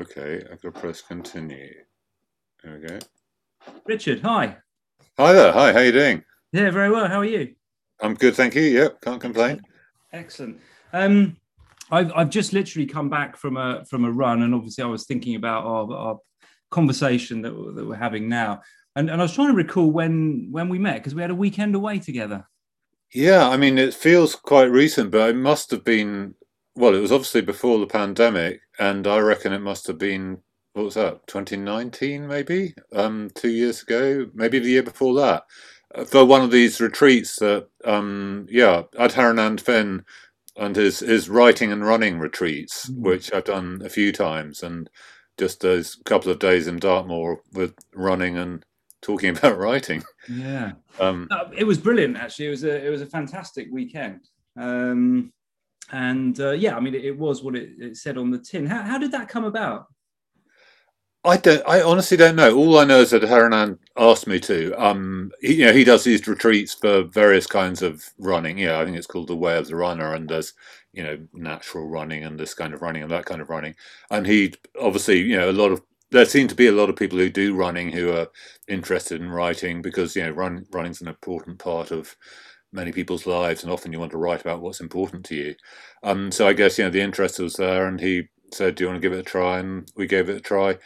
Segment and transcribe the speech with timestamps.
[0.00, 0.44] okay.
[0.50, 1.72] I've got to press continue.
[2.62, 2.98] There we go.
[3.84, 4.56] Richard, hi.
[5.18, 5.52] Hi there.
[5.52, 5.72] Hi.
[5.72, 6.24] How are you doing?
[6.52, 7.06] Yeah, very well.
[7.06, 7.54] How are you?
[8.00, 8.62] I'm good, thank you.
[8.62, 9.60] Yep, can't complain.
[10.12, 10.60] Excellent.
[10.92, 11.36] Um,
[11.90, 15.04] I've I've just literally come back from a from a run, and obviously I was
[15.04, 16.18] thinking about our, our
[16.70, 18.62] conversation that, that we're having now,
[18.96, 21.34] and and I was trying to recall when when we met because we had a
[21.34, 22.46] weekend away together.
[23.12, 26.34] Yeah, I mean, it feels quite recent, but it must have been.
[26.76, 30.38] Well, it was obviously before the pandemic, and I reckon it must have been
[30.74, 35.42] what was that 2019 maybe um two years ago maybe the year before that
[35.96, 40.04] uh, for one of these retreats that um yeah Adharanand Finn
[40.56, 43.00] and his his writing and running retreats Mm.
[43.00, 44.88] which I've done a few times and
[45.38, 48.64] just those couple of days in Dartmoor with running and
[49.02, 52.16] talking about writing Yeah, um Uh, it was brilliant.
[52.16, 54.20] Actually, it was a it was a fantastic weekend.
[54.56, 55.32] Um,
[55.92, 58.66] and uh, yeah, I mean, it, it was what it, it said on the tin.
[58.66, 59.86] How how did that come about?
[61.22, 61.62] I don't.
[61.68, 62.56] I honestly don't know.
[62.56, 64.72] All I know is that Haranan asked me to.
[64.82, 68.56] Um, he, you know, he does these retreats for various kinds of running.
[68.56, 70.54] Yeah, I think it's called the Way of the Runner, and there's
[70.92, 73.74] you know natural running and this kind of running and that kind of running.
[74.10, 76.96] And he obviously, you know, a lot of there seem to be a lot of
[76.96, 78.28] people who do running who are
[78.68, 82.16] interested in writing because you know run, running's an important part of
[82.72, 85.54] many people's lives, and often you want to write about what's important to you.
[86.02, 88.88] Um, so I guess you know the interest was there, and he said, "Do you
[88.90, 90.78] want to give it a try?" And we gave it a try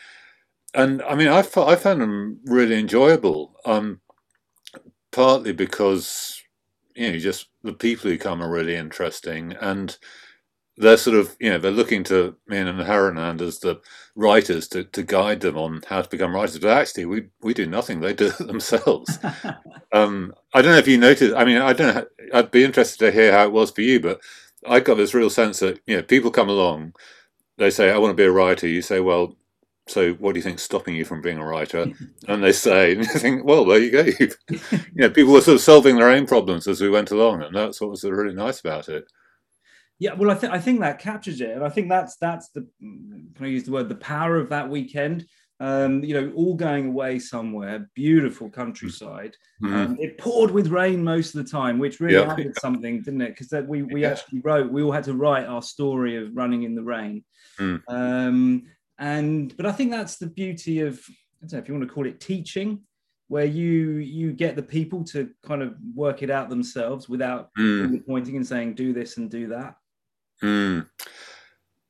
[0.74, 3.54] and I mean, I, I found them really enjoyable.
[3.64, 4.00] Um,
[5.12, 6.42] partly because
[6.94, 9.96] you know, just the people who come are really interesting, and
[10.76, 13.80] they're sort of you know they're looking to me and Haranand as the
[14.16, 16.58] writers to, to guide them on how to become writers.
[16.58, 19.18] But actually, we we do nothing; they do it themselves.
[19.92, 21.34] um, I don't know if you noticed.
[21.34, 21.94] I mean, I don't.
[21.94, 22.06] know.
[22.32, 24.20] I'd be interested to hear how it was for you, but
[24.66, 26.94] I got this real sense that you know people come along,
[27.58, 29.36] they say, "I want to be a writer." You say, "Well."
[29.86, 31.88] So, what do you think's stopping you from being a writer?
[32.26, 34.06] And they say, and you think, well, there you go.
[34.48, 34.58] You
[34.94, 37.82] know, people were sort of solving their own problems as we went along, and that's
[37.82, 39.04] what was really nice about it.
[40.00, 42.66] Yeah, well, I think I think that captures it, and I think that's that's the
[42.80, 45.26] can I use the word the power of that weekend.
[45.60, 49.36] Um, you know, all going away somewhere, beautiful countryside.
[49.62, 49.72] Mhm.
[49.72, 52.32] Um, it poured with rain most of the time, which really Yeah.
[52.32, 53.28] added something, didn't it?
[53.30, 54.10] Because that we we Yeah.
[54.10, 57.24] actually wrote, we all had to write our story of running in the rain.
[57.60, 57.80] Mm.
[57.88, 58.62] Um,
[58.98, 61.00] and but I think that's the beauty of
[61.40, 62.80] I don't know if you want to call it teaching,
[63.28, 68.04] where you you get the people to kind of work it out themselves without Mm.
[68.04, 69.76] pointing and saying do this and do that.
[70.42, 70.86] Mm.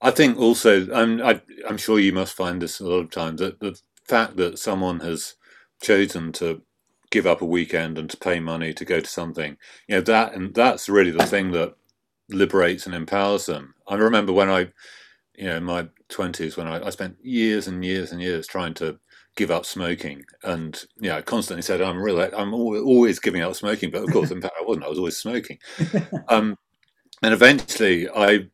[0.00, 3.40] I think also, I'm, I, I'm sure you must find this a lot of times,
[3.40, 5.34] that the fact that someone has
[5.80, 6.62] chosen to
[7.10, 9.56] give up a weekend and to pay money to go to something,
[9.88, 11.74] you know, that and that's really the thing that
[12.28, 13.74] liberates and empowers them.
[13.88, 14.68] I remember when I,
[15.36, 18.74] you know, in my 20s, when I, I spent years and years and years trying
[18.74, 18.98] to
[19.36, 23.90] give up smoking and yeah, I constantly said I'm really I'm always giving up smoking,
[23.90, 24.86] but of course in fact I wasn't.
[24.86, 25.58] I was always smoking.
[26.28, 26.56] Um,
[27.22, 28.48] and eventually I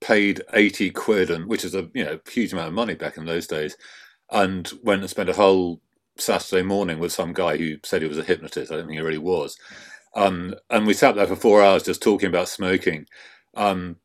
[0.00, 3.24] paid 80 quid and which is a you know huge amount of money back in
[3.24, 3.76] those days
[4.30, 5.80] and went and spent a whole
[6.18, 8.72] Saturday morning with some guy who said he was a hypnotist.
[8.72, 9.56] I don't think he really was.
[10.14, 13.06] Um, and we sat there for four hours just talking about smoking.
[13.54, 13.96] Um,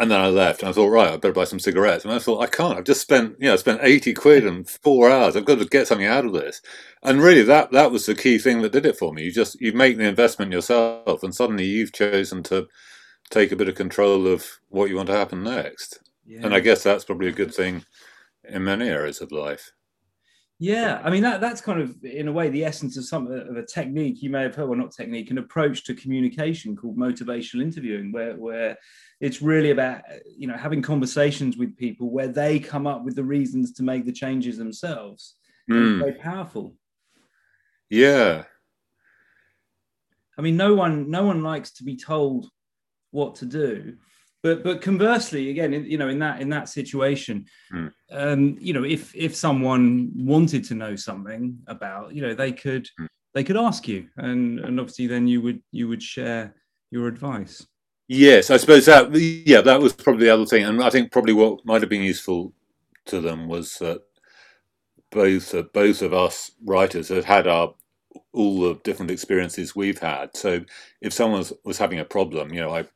[0.00, 2.06] and then I left, and I thought, right, I better buy some cigarettes.
[2.06, 2.78] And I thought, I can't.
[2.78, 5.36] I've just spent, you know, spent eighty quid and four hours.
[5.36, 6.62] I've got to get something out of this.
[7.02, 9.24] And really, that that was the key thing that did it for me.
[9.24, 12.66] You just you make the investment yourself, and suddenly you've chosen to
[13.28, 16.00] take a bit of control of what you want to happen next.
[16.26, 16.40] Yeah.
[16.44, 17.84] And I guess that's probably a good thing
[18.48, 19.70] in many areas of life.
[20.58, 23.56] Yeah, I mean that that's kind of in a way the essence of some of
[23.56, 27.62] a technique you may have heard, well not technique, an approach to communication called motivational
[27.62, 28.78] interviewing, where where
[29.20, 33.24] it's really about you know having conversations with people where they come up with the
[33.24, 35.36] reasons to make the changes themselves.
[35.70, 36.74] Mm, It's very powerful.
[37.90, 38.44] yeah,
[40.38, 42.48] I mean, no one no one likes to be told
[43.10, 43.96] what to do,
[44.42, 47.86] but but conversely, again, you know, in that in that situation, Hmm.
[48.10, 52.88] um, you know, if if someone wanted to know something about, you know, they could
[52.98, 53.06] Hmm.
[53.34, 56.54] they could ask you, and and obviously then you would you would share
[56.90, 57.66] your advice.
[58.10, 58.50] Yes.
[58.50, 61.64] I suppose that yeah, that was probably the other thing, and I think probably what
[61.66, 62.54] might have been useful
[63.06, 64.02] to them was that
[65.12, 67.74] both uh, both of us writers had had our
[68.34, 70.36] all the different experiences we've had.
[70.36, 70.62] So
[71.02, 72.86] if someone was, was having a problem, you know, I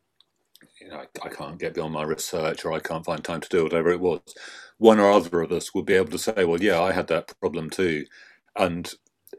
[0.80, 3.50] you know, I, I can't get beyond my research or I can't find time to
[3.50, 4.20] do whatever it was,
[4.78, 7.32] one or other of us would be able to say, well, yeah, I had that
[7.40, 8.06] problem too.
[8.56, 8.92] And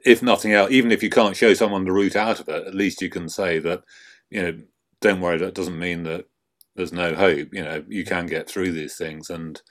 [0.05, 2.75] if nothing else, even if you can't show someone the route out of it, at
[2.75, 3.83] least you can say that,
[4.29, 4.59] you know,
[5.01, 6.25] don't worry, that doesn't mean that
[6.75, 7.49] there's no hope.
[7.51, 9.29] You know, you can get through these things.
[9.29, 9.61] And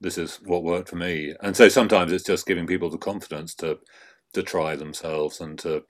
[0.00, 1.34] this is what worked for me.
[1.42, 3.78] And so sometimes it's just giving people the confidence to
[4.32, 5.82] to try themselves and to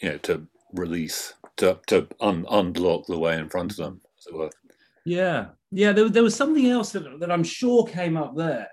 [0.00, 4.26] you know to release to to un- unblock the way in front of them, as
[4.26, 4.50] it were.
[5.04, 5.92] Yeah, yeah.
[5.92, 8.68] There, there was something else that, that I'm sure came up there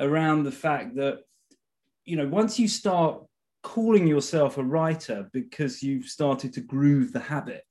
[0.00, 1.20] around the fact that
[2.04, 3.22] you know once you start
[3.64, 7.64] calling yourself a writer because you've started to groove the habit.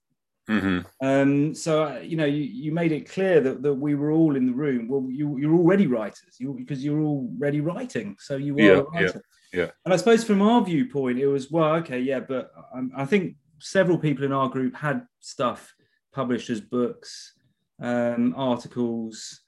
[0.49, 0.79] Mm-hmm.
[1.05, 4.35] Um, so uh, you know, you, you made it clear that, that we were all
[4.35, 4.89] in the room.
[4.89, 8.83] Well, you you're already writers, you because you're already writing, so you were yeah, a
[8.83, 9.23] writer.
[9.53, 9.69] Yeah, yeah.
[9.85, 13.35] And I suppose from our viewpoint, it was well, okay, yeah, but I, I think
[13.59, 15.73] several people in our group had stuff
[16.11, 17.35] published as books,
[17.81, 19.42] um, articles,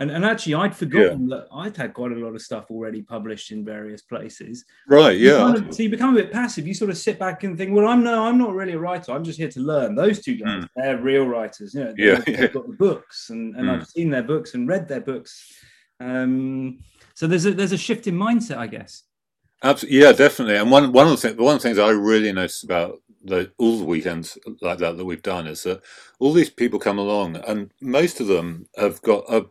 [0.00, 1.36] and, and actually, I'd forgotten yeah.
[1.36, 4.64] that I'd had quite a lot of stuff already published in various places.
[4.88, 5.18] Right.
[5.18, 5.36] Yeah.
[5.36, 6.66] Kind of, so you become a bit passive.
[6.66, 9.12] You sort of sit back and think, "Well, I'm no, I'm not really a writer.
[9.12, 10.68] I'm just here to learn." Those two guys, mm.
[10.74, 11.74] they're real writers.
[11.74, 12.46] You know, yeah, they've, yeah.
[12.46, 13.78] got the books, and, and mm.
[13.78, 15.52] I've seen their books and read their books.
[16.00, 16.78] Um,
[17.12, 19.02] so there's a there's a shift in mindset, I guess.
[19.62, 20.56] Absolutely, yeah, definitely.
[20.56, 23.52] And one one of the things, one of the things I really noticed about the,
[23.58, 25.82] all the weekends like that that we've done is that
[26.18, 29.44] all these people come along, and most of them have got a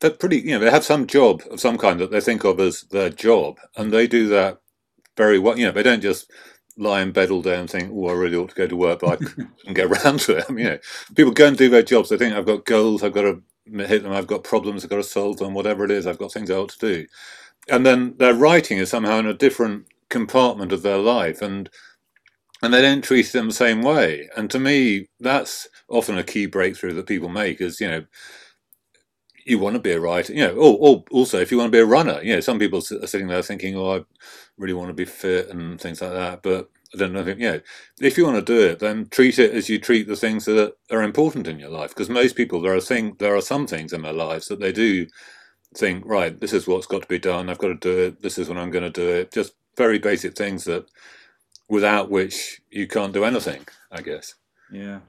[0.00, 2.60] they're pretty, you know, they have some job of some kind that they think of
[2.60, 4.58] as their job, and they do that
[5.16, 5.58] very well.
[5.58, 6.30] You know, they don't just
[6.78, 9.00] lie in bed all day and think, "Oh, I really ought to go to work,
[9.00, 9.16] but I
[9.64, 10.78] can get around to it." I mean, you know,
[11.16, 12.10] people go and do their jobs.
[12.10, 13.02] They think, "I've got goals.
[13.02, 13.42] I've got to
[13.86, 14.12] hit them.
[14.12, 14.84] I've got problems.
[14.84, 15.54] I've got to solve them.
[15.54, 17.06] Whatever it is, I've got things I ought to do."
[17.70, 21.70] And then their writing is somehow in a different compartment of their life, and
[22.62, 24.28] and they don't treat them the same way.
[24.36, 27.60] And to me, that's often a key breakthrough that people make.
[27.60, 28.04] Is you know
[29.46, 31.76] you want to be a writer, you know, or, or, also if you want to
[31.76, 34.04] be a runner, you know, some people are sitting there thinking, oh, I
[34.58, 36.42] really want to be fit and things like that.
[36.42, 37.60] But I don't know, if, you know,
[38.00, 40.74] if you want to do it, then treat it as you treat the things that
[40.90, 41.90] are important in your life.
[41.90, 44.72] Because most people, there are thing, there are some things in their lives that they
[44.72, 45.06] do
[45.76, 47.48] think, right, this is what's got to be done.
[47.48, 48.22] I've got to do it.
[48.22, 49.32] This is when I'm going to do it.
[49.32, 50.86] Just very basic things that,
[51.68, 53.64] without which you can't do anything.
[53.92, 54.34] I guess.
[54.72, 55.00] Yeah,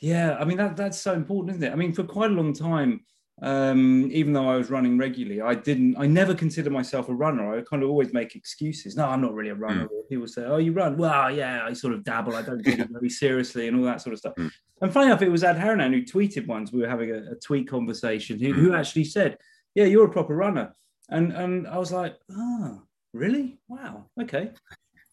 [0.00, 0.36] yeah.
[0.38, 1.72] I mean that that's so important, isn't it?
[1.72, 3.00] I mean, for quite a long time
[3.42, 7.56] um, even though I was running regularly, I didn't, I never considered myself a runner.
[7.56, 8.96] I kind of always make excuses.
[8.96, 9.84] No, I'm not really a runner.
[9.84, 10.08] Mm.
[10.10, 10.98] People say, Oh, you run?
[10.98, 12.36] Well, yeah, I sort of dabble.
[12.36, 14.34] I don't take it very seriously and all that sort of stuff.
[14.34, 14.50] Mm.
[14.82, 17.68] And funny enough, it was Adharanand who tweeted once, we were having a, a tweet
[17.68, 18.56] conversation, who, mm.
[18.56, 19.38] who, actually said,
[19.74, 20.74] Yeah, you're a proper runner.
[21.08, 22.82] And, and I was like, Oh,
[23.14, 23.58] really?
[23.68, 24.06] Wow.
[24.20, 24.50] Okay.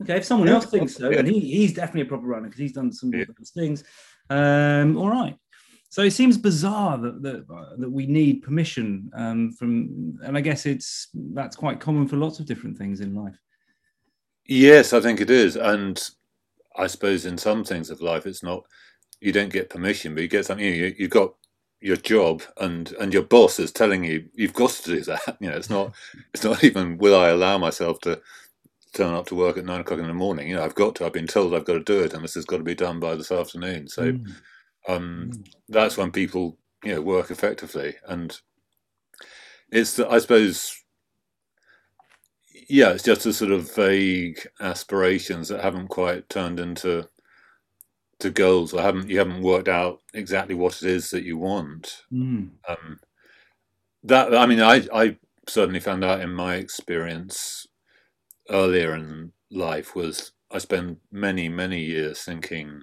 [0.03, 0.17] Okay.
[0.17, 2.91] If someone else thinks so, and he, he's definitely a proper runner because he's done
[2.91, 3.21] some yeah.
[3.21, 3.83] of those things.
[4.29, 5.37] Um, all right.
[5.89, 10.41] So it seems bizarre that that, uh, that we need permission um, from, and I
[10.41, 13.37] guess it's that's quite common for lots of different things in life.
[14.45, 16.01] Yes, I think it is, and
[16.77, 18.63] I suppose in some things of life, it's not
[19.21, 20.65] you don't get permission, but you get something.
[20.65, 21.33] You, you've got
[21.79, 25.37] your job, and and your boss is telling you you've got to do that.
[25.39, 25.93] You know, it's not
[26.33, 28.21] it's not even will I allow myself to
[28.93, 30.49] turn up to work at nine o'clock in the morning.
[30.49, 31.05] You know, I've got to.
[31.05, 32.99] I've been told I've got to do it, and this has got to be done
[32.99, 33.87] by this afternoon.
[33.87, 34.11] So.
[34.11, 34.35] Mm
[34.87, 35.47] um, mm.
[35.69, 38.39] That's when people you know work effectively, and
[39.71, 40.83] it's the, I suppose
[42.69, 47.07] yeah, it's just a sort of vague aspirations that haven't quite turned into
[48.19, 52.03] to goals or haven't you haven't worked out exactly what it is that you want.
[52.11, 52.49] Mm.
[52.67, 52.99] Um,
[54.03, 57.67] that I mean, I I certainly found out in my experience
[58.49, 62.81] earlier in life was I spent many many years thinking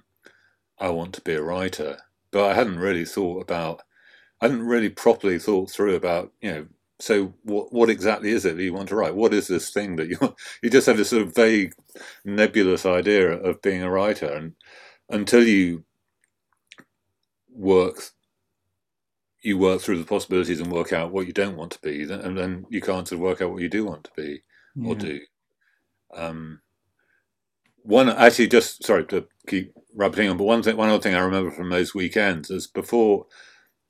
[0.79, 1.97] I want to be a writer,
[2.35, 3.81] but I hadn't really thought about,
[4.41, 6.67] I hadn't really properly thought through about, you know,
[6.99, 9.15] so what what exactly is it that you want to write?
[9.15, 10.35] What is this thing that you want?
[10.61, 11.71] You just have this sort of vague,
[12.25, 14.51] nebulous idea of being a writer, and
[15.09, 15.85] until you
[17.53, 18.01] work
[19.41, 22.37] you work through the possibilities and work out what you don't want to be, and
[22.37, 24.41] then you can't sort of work out what you do want to be
[24.75, 24.89] yeah.
[24.89, 25.21] or do.
[26.13, 26.59] Um,
[27.85, 31.19] one actually, just sorry to keep rabbiting on, but one thing, one other thing I
[31.19, 33.27] remember from those weekends is before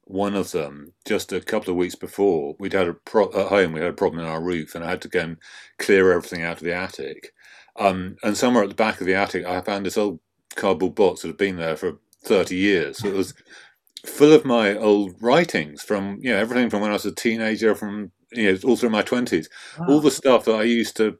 [0.04, 3.72] one of them, just a couple of weeks before, we'd had a pro- at home
[3.72, 5.38] we had a problem in our roof, and I had to go and
[5.80, 7.34] clear everything out of the attic.
[7.78, 10.20] Um, and somewhere at the back of the attic, I found this old
[10.56, 13.00] cardboard box that had been there for thirty years.
[13.00, 13.34] So it was
[14.06, 17.76] full of my old writings from you know everything from when I was a teenager,
[17.76, 19.50] from you know all through my twenties,
[19.80, 19.88] wow.
[19.90, 21.18] all the stuff that I used to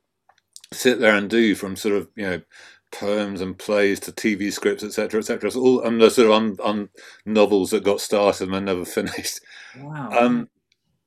[0.74, 2.42] sit there and do from sort of you know
[2.92, 5.52] poems and plays to TV scripts, etc., etc.
[5.52, 6.90] So all and the sort of on, on
[7.26, 9.40] novels that got started and never finished.
[9.80, 10.10] Wow.
[10.12, 10.50] Um,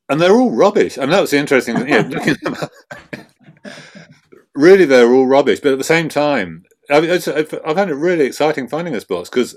[0.09, 0.97] and they're all rubbish.
[0.97, 1.89] I mean, that was the interesting thing.
[1.89, 2.57] Yeah, looking at them,
[4.55, 5.61] really, they're all rubbish.
[5.61, 9.29] But at the same time, I mean, I've found it really exciting finding this box
[9.29, 9.57] because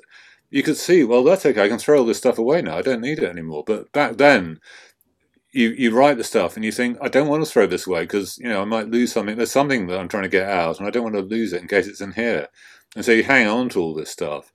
[0.50, 1.64] you could see, well, that's okay.
[1.64, 2.78] I can throw all this stuff away now.
[2.78, 3.64] I don't need it anymore.
[3.66, 4.60] But back then,
[5.54, 8.04] you you write the stuff and you think I don't want to throw this away
[8.04, 9.36] because you know I might lose something.
[9.36, 11.62] There's something that I'm trying to get out, and I don't want to lose it
[11.62, 12.48] in case it's in here.
[12.96, 14.52] And so you hang on to all this stuff,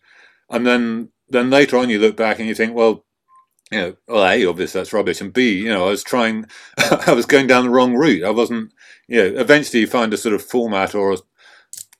[0.51, 3.05] and then then later on you look back and you think, well,
[3.71, 6.47] you know, well, a obviously that's rubbish, and b you know I was trying,
[6.79, 8.25] I was going down the wrong route.
[8.25, 8.73] I wasn't,
[9.09, 9.41] you know.
[9.41, 11.19] Eventually you find a sort of format or a,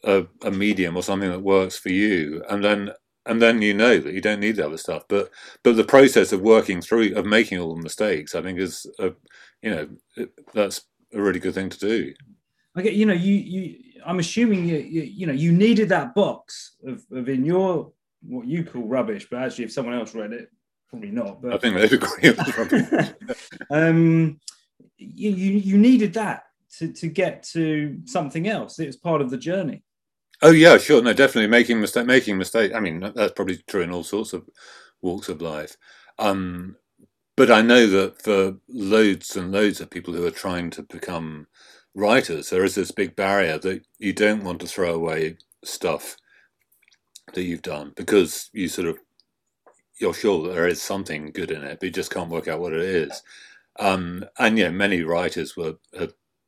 [0.05, 2.91] a, a medium or something that works for you, and then
[3.27, 5.05] and then you know that you don't need the other stuff.
[5.09, 5.31] But
[5.63, 9.13] but the process of working through of making all the mistakes, I think, is a,
[9.63, 12.15] you know it, that's a really good thing to do.
[12.77, 16.15] I get you know you you I'm assuming you you, you know you needed that
[16.15, 17.93] box of, of in your
[18.23, 20.51] what you call rubbish, but actually if someone else read it,
[20.89, 21.43] probably not.
[21.43, 23.15] But I think they'd agree.
[23.71, 24.41] um,
[24.99, 26.45] you, you you needed that
[26.79, 28.79] to to get to something else.
[28.79, 29.83] It was part of the journey.
[30.43, 31.03] Oh yeah, sure.
[31.03, 32.75] No, definitely making mistake, making mistake.
[32.75, 34.49] I mean, that's probably true in all sorts of
[35.03, 35.77] walks of life.
[36.19, 36.77] Um,
[37.37, 41.49] but I know that for loads and loads of people who are trying to become
[41.95, 46.17] writers, there is this big barrier that you don't want to throw away stuff
[47.35, 48.99] that you've done because you sort of
[49.99, 52.61] you're sure that there is something good in it, but you just can't work out
[52.61, 53.23] what it is.
[53.79, 55.77] Um, and yeah, many writers were.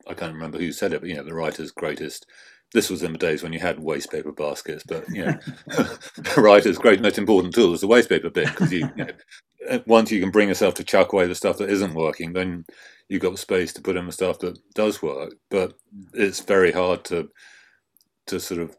[0.07, 2.27] I can't remember who said it, but you know, the writer's greatest
[2.73, 5.39] this was in the days when you had waste paper baskets, but you know,
[6.37, 9.11] writer's great most important tool is the waste paper bin because you, you know,
[9.69, 12.65] uh, once you can bring yourself to chuck away the stuff that isn't working, then
[13.07, 15.33] you've got space to put in the stuff that does work.
[15.49, 15.73] But
[16.13, 17.29] it's very hard to
[18.27, 18.77] to sort of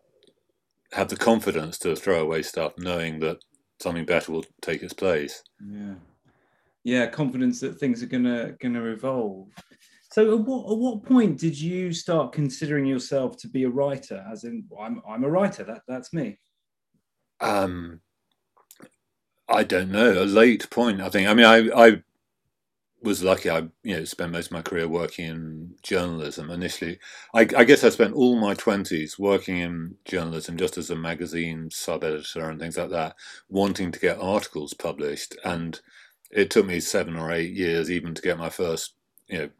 [0.92, 3.38] have the confidence to throw away stuff, knowing that
[3.80, 5.42] something better will take its place.
[5.64, 5.94] Yeah,
[6.84, 9.48] yeah, confidence that things are gonna gonna evolve.
[10.12, 14.24] So, at what, at what point did you start considering yourself to be a writer?
[14.30, 15.62] As in, I'm, I'm a writer.
[15.62, 16.38] That that's me.
[17.40, 18.00] Um,
[19.48, 20.22] I don't know.
[20.22, 21.28] A late point, I think.
[21.28, 22.02] I mean, I, I
[23.02, 23.50] was lucky.
[23.50, 26.50] I you know spent most of my career working in journalism.
[26.50, 26.98] Initially,
[27.32, 31.70] I, I guess I spent all my twenties working in journalism, just as a magazine
[31.70, 33.14] sub editor and things like that,
[33.48, 35.36] wanting to get articles published.
[35.44, 35.80] And
[36.32, 38.94] it took me seven or eight years even to get my first
[39.28, 39.50] you know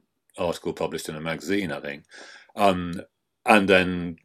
[0.40, 2.04] article published in a magazine, I think.
[2.56, 3.00] Um,
[3.46, 4.16] and then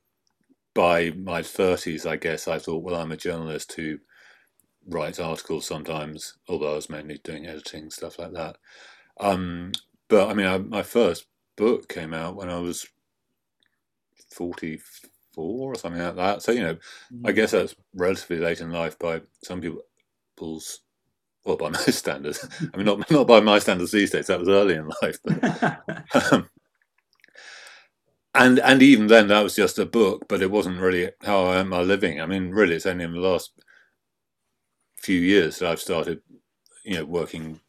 [0.74, 3.98] by my 30s, I guess, I thought, well, I'm a journalist who
[4.88, 8.58] writes articles sometimes, although I was mainly doing editing, stuff like that.
[9.20, 9.72] Um,
[10.10, 12.86] but I mean, I, my first book came out when I was
[14.32, 16.42] 44 or something like that.
[16.42, 16.78] So, you know.
[17.26, 17.36] I mm.
[17.36, 20.82] guess that's relatively late in life by some people's
[21.46, 22.48] well, by my standards.
[22.74, 24.28] I mean, not not by my standards these days.
[24.28, 26.50] That was early in life, but, um,
[28.34, 31.58] and and even then, that was just a book, but it wasn't really how I
[31.58, 32.20] earned my living.
[32.20, 33.52] I mean, really, it's only in the last
[34.98, 36.22] few years that I've started,
[36.84, 37.60] you know, working.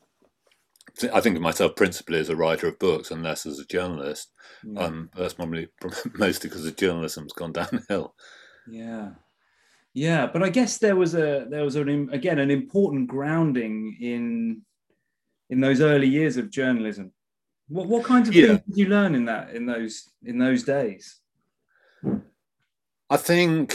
[1.12, 4.30] I think of myself principally as a writer of books and less as a journalist.
[4.64, 4.80] Mm.
[4.80, 5.68] Um, that's probably
[6.14, 8.14] mostly because the journalism's gone downhill.
[8.66, 9.11] Yeah,
[9.96, 14.60] yeah, but I guess there was a there was an again an important grounding in
[15.48, 17.12] in those early years of journalism.
[17.68, 18.46] What what kinds of yeah.
[18.48, 21.18] things did you learn in that in those in those days?
[23.08, 23.74] I think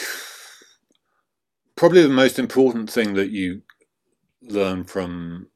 [1.76, 3.64] probably the most important thing that you
[4.44, 5.48] learn from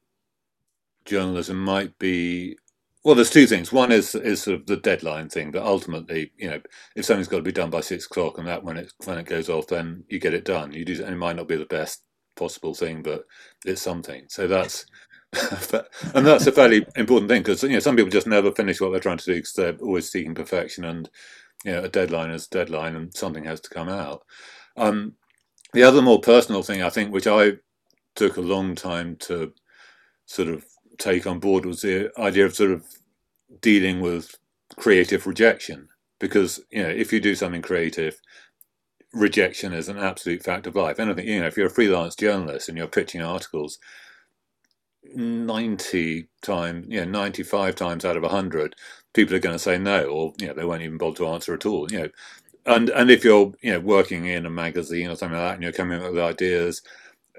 [1.04, 2.58] journalism might be
[3.06, 3.72] well, there's two things.
[3.72, 6.60] One is is sort of the deadline thing that ultimately, you know,
[6.96, 9.26] if something's got to be done by six o'clock, and that when it when it
[9.26, 10.72] goes off, then you get it done.
[10.72, 12.02] You do, and it might not be the best
[12.34, 13.22] possible thing, but
[13.64, 14.24] it's something.
[14.28, 14.86] So that's
[16.14, 18.90] and that's a fairly important thing because you know some people just never finish what
[18.90, 21.08] they're trying to do because they're always seeking perfection, and
[21.64, 24.24] you know a deadline is a deadline, and something has to come out.
[24.76, 25.12] Um,
[25.74, 27.52] the other more personal thing I think, which I
[28.16, 29.52] took a long time to
[30.26, 30.64] sort of
[30.98, 32.84] take on board was the idea of sort of
[33.62, 34.36] dealing with
[34.76, 35.88] creative rejection.
[36.20, 38.20] Because you know if you do something creative
[39.14, 41.00] rejection is an absolute fact of life.
[41.00, 43.78] Anything you know if you're a freelance journalist and you're pitching articles
[45.14, 48.74] 90 times you know 95 times out of 100
[49.14, 51.54] people are going to say no or you know they won't even bother to answer
[51.54, 52.08] at all you know.
[52.66, 55.62] And and if you're you know working in a magazine or something like that and
[55.64, 56.82] you're coming up with ideas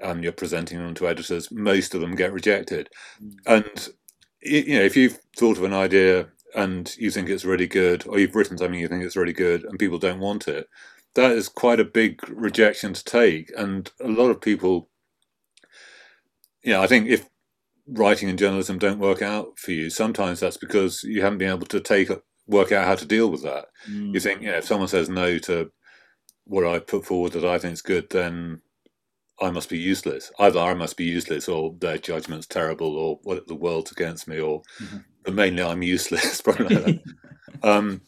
[0.02, 2.88] and you're presenting them to editors, most of them get rejected.
[3.22, 3.36] Mm.
[3.46, 3.88] And
[4.42, 8.18] you know, if you've thought of an idea and you think it's really good, or
[8.18, 10.68] you've written something you think it's really good, and people don't want it,
[11.14, 13.50] that is quite a big rejection to take.
[13.56, 14.88] And a lot of people,
[16.62, 17.28] you know, I think if
[17.86, 21.66] writing and journalism don't work out for you, sometimes that's because you haven't been able
[21.66, 22.10] to take
[22.46, 23.66] work out how to deal with that.
[23.90, 24.14] Mm.
[24.14, 25.70] You think, you know, if someone says no to
[26.44, 28.62] what I put forward that I think is good, then
[29.40, 30.32] I must be useless.
[30.38, 34.40] Either I must be useless, or their judgment's terrible, or what the world's against me,
[34.40, 34.98] or mm-hmm.
[35.24, 36.40] but mainly I'm useless.
[36.42, 37.02] Probably like
[37.62, 38.02] um,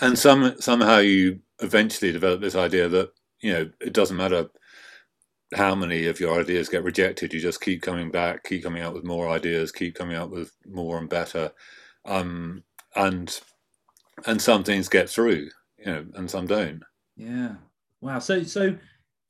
[0.00, 4.48] and some somehow you eventually develop this idea that you know it doesn't matter
[5.54, 7.32] how many of your ideas get rejected.
[7.32, 10.52] You just keep coming back, keep coming up with more ideas, keep coming up with
[10.66, 11.52] more and better,
[12.04, 12.64] um,
[12.96, 13.40] and
[14.26, 16.82] and some things get through, you know, and some don't.
[17.16, 17.56] Yeah.
[18.00, 18.18] Wow.
[18.18, 18.76] So so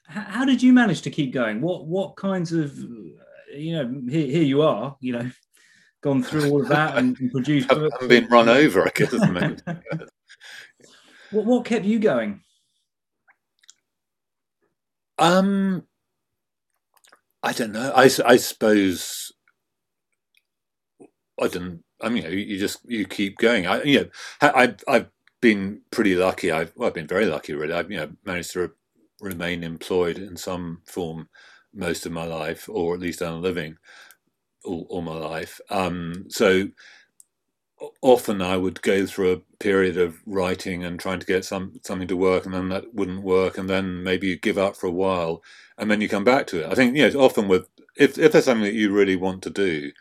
[0.06, 1.60] how did you manage to keep going?
[1.60, 5.30] What what kinds of you know here, here you are, you know,
[6.02, 7.72] gone through all of that and, and produced.
[7.72, 9.12] I've been run over, I guess.
[11.30, 12.42] what what kept you going?
[15.18, 15.84] Um,
[17.42, 17.92] I don't know.
[17.94, 19.32] I, I suppose
[21.40, 21.82] I don't.
[22.00, 23.66] I mean, you just you keep going.
[23.66, 24.08] I you know
[24.42, 25.08] I I've
[25.40, 26.50] been pretty lucky.
[26.50, 27.72] I've well, I've been very lucky really.
[27.72, 28.72] I've you know managed to
[29.24, 31.28] remain employed in some form
[31.74, 33.76] most of my life, or at least a living
[34.64, 35.60] all, all my life.
[35.70, 36.68] Um, so
[38.02, 42.08] often I would go through a period of writing and trying to get some something
[42.08, 44.92] to work, and then that wouldn't work, and then maybe you give up for a
[44.92, 45.42] while,
[45.78, 46.70] and then you come back to it.
[46.70, 49.50] I think you know often with if if there's something that you really want to
[49.50, 49.92] do,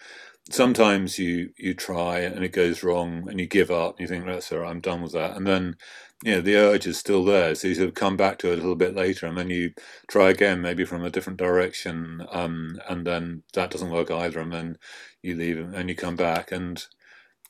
[0.51, 4.25] sometimes you you try and it goes wrong, and you give up, and you think
[4.25, 5.75] that's all right, I'm done with that, and then
[6.23, 8.53] you know the urge is still there, so you sort of come back to it
[8.53, 9.71] a little bit later, and then you
[10.07, 14.53] try again, maybe from a different direction, um, and then that doesn't work either, and
[14.53, 14.77] then
[15.21, 16.51] you leave and you come back.
[16.51, 16.85] And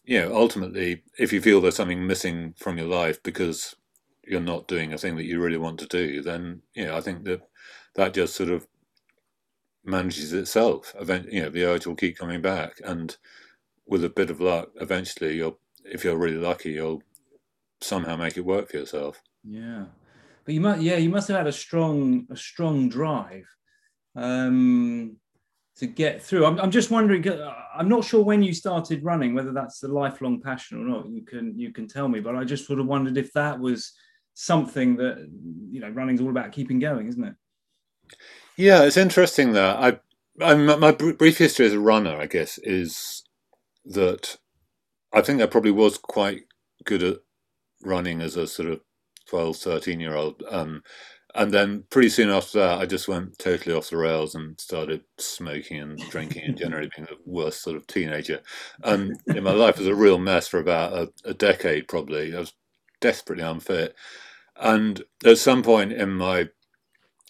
[0.06, 3.76] you know, ultimately, if you feel there's something missing from your life because
[4.26, 7.02] you're not doing a thing that you really want to do, then you know, I
[7.02, 7.42] think that
[7.96, 8.68] that just sort of
[9.84, 10.96] manages itself.
[11.00, 13.16] Event, you know, the urge will keep coming back, and
[13.86, 17.04] with a bit of luck, eventually, you'll, if you're really lucky, you'll
[17.82, 19.22] somehow make it work for yourself.
[19.44, 19.86] Yeah,
[20.46, 23.48] but you must, yeah, you must have had a strong, a strong drive.
[24.16, 25.18] Um,
[25.76, 26.46] to get through.
[26.46, 27.26] I'm, I'm just wondering.
[27.76, 31.10] I'm not sure when you started running, whether that's a lifelong passion or not.
[31.10, 33.94] You can you can tell me, but I just sort of wondered if that was
[34.36, 35.30] something that
[35.72, 37.36] you know, running's all about keeping going, isn't it?
[38.56, 40.00] Yeah, it's interesting that I,
[40.46, 43.24] I my brief history as a runner, I guess, is
[43.86, 44.38] that
[45.12, 46.42] I think I probably was quite
[46.86, 47.18] good at
[47.84, 48.82] running as a sort of
[49.28, 50.44] 12, 13 year old.
[50.50, 50.84] Um,
[51.36, 55.02] and then pretty soon after that, I just went totally off the rails and started
[55.18, 58.42] smoking and drinking and generally being the worst sort of teenager.
[58.84, 62.36] And in my life was a real mess for about a, a, decade, probably.
[62.36, 62.54] I was
[63.02, 63.96] desperately unfit.
[64.56, 66.50] And at some point in my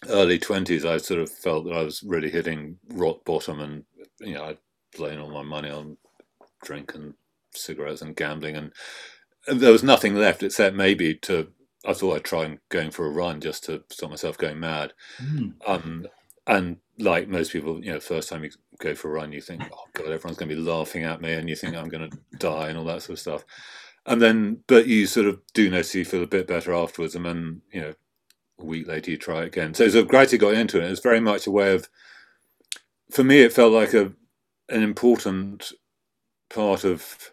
[0.08, 3.84] early 20s, I sort of felt that I was really hitting rock bottom and,
[4.20, 4.58] you know, I'd
[4.96, 5.96] blown all my money on
[6.62, 7.14] drink and
[7.52, 8.56] cigarettes and gambling.
[8.56, 8.72] And,
[9.46, 11.48] and there was nothing left except maybe to
[11.86, 14.92] I thought I'd try and going for a run just to stop myself going mad.
[15.22, 15.54] Mm.
[15.66, 16.06] Um,
[16.46, 19.62] and like most people, you know, first time you go for a run, you think,
[19.72, 22.18] oh god, everyone's going to be laughing at me, and you think I'm going to
[22.38, 23.44] die and all that sort of stuff.
[24.06, 27.26] And then, but you sort of do notice you feel a bit better afterwards, and
[27.26, 27.94] then you know,
[28.58, 29.74] a week later you try again.
[29.74, 30.86] So, gradually got into it.
[30.86, 31.88] It was very much a way of,
[33.10, 34.12] for me, it felt like a
[34.70, 35.72] an important
[36.48, 37.32] part of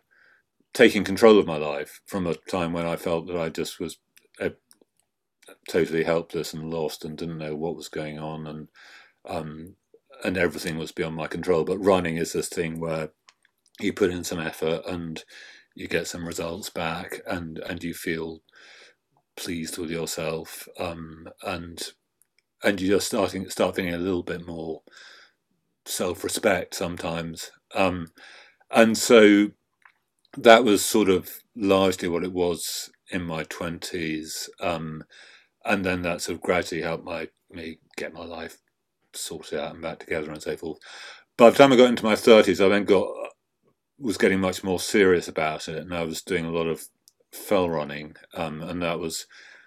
[0.74, 3.98] taking control of my life from a time when I felt that I just was
[5.70, 8.68] totally helpless and lost and didn't know what was going on and
[9.28, 9.76] um,
[10.24, 11.64] and everything was beyond my control.
[11.64, 13.10] But running is this thing where
[13.80, 15.24] you put in some effort and
[15.76, 18.42] you get some results back and and you feel
[19.44, 21.94] pleased with yourself um, and
[22.64, 24.82] and you're starting start feeling a little bit more
[25.86, 28.08] self-respect sometimes um,
[28.72, 29.50] and so
[30.38, 35.04] that was sort of largely what it was in my 20s um,
[35.66, 38.58] and then that sort of gradually helped my me get my life
[39.14, 40.80] sorted out and back together and so forth.
[41.38, 43.08] By the time I got into my thirties, I then got
[44.00, 46.84] was getting much more serious about it, and I was doing a lot of
[47.32, 49.26] fell running, um, and that was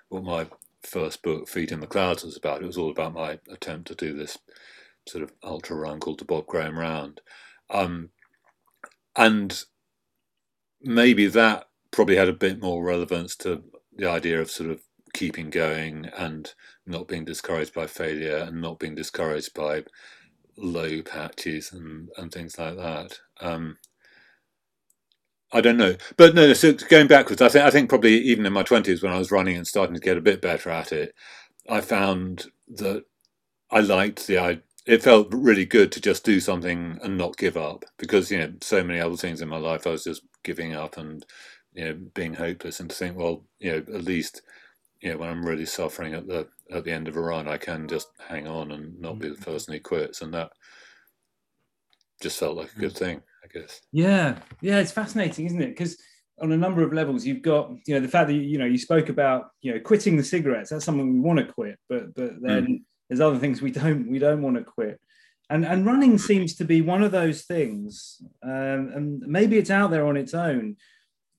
[0.08, 0.46] what my
[0.82, 2.62] first book, Feet in the Clouds, was about.
[2.62, 4.38] It was all about my attempt to do this
[5.06, 7.20] sort of ultra run called the Bob Graham Round,
[7.70, 8.10] um,
[9.16, 9.64] and
[10.82, 13.62] maybe that probably had a bit more relevance to
[13.96, 14.82] the idea of sort of
[15.14, 16.54] keeping going and
[16.86, 19.84] not being discouraged by failure and not being discouraged by
[20.56, 23.20] low patches and, and things like that.
[23.40, 23.78] Um,
[25.54, 26.52] I don't know, but no.
[26.52, 29.30] So going backwards, I think I think probably even in my twenties when I was
[29.30, 31.14] running and starting to get a bit better at it,
[31.68, 33.04] I found that
[33.70, 34.60] I liked the I.
[34.86, 38.52] It felt really good to just do something and not give up because you know
[38.60, 41.24] so many other things in my life I was just giving up and
[41.72, 44.42] you know being hopeless and to think well you know at least
[45.04, 47.58] you know, when I'm really suffering at the at the end of a run, I
[47.58, 49.44] can just hang on and not be the mm-hmm.
[49.44, 50.50] person who quits, and that
[52.22, 53.04] just felt like a good mm-hmm.
[53.04, 53.22] thing.
[53.44, 53.80] I guess.
[53.92, 55.68] Yeah, yeah, it's fascinating, isn't it?
[55.68, 55.98] Because
[56.40, 58.78] on a number of levels, you've got you know the fact that you know you
[58.78, 60.70] spoke about you know quitting the cigarettes.
[60.70, 62.82] That's something we want to quit, but but then mm.
[63.08, 65.00] there's other things we don't we don't want to quit.
[65.50, 69.90] And and running seems to be one of those things, um, and maybe it's out
[69.90, 70.76] there on its own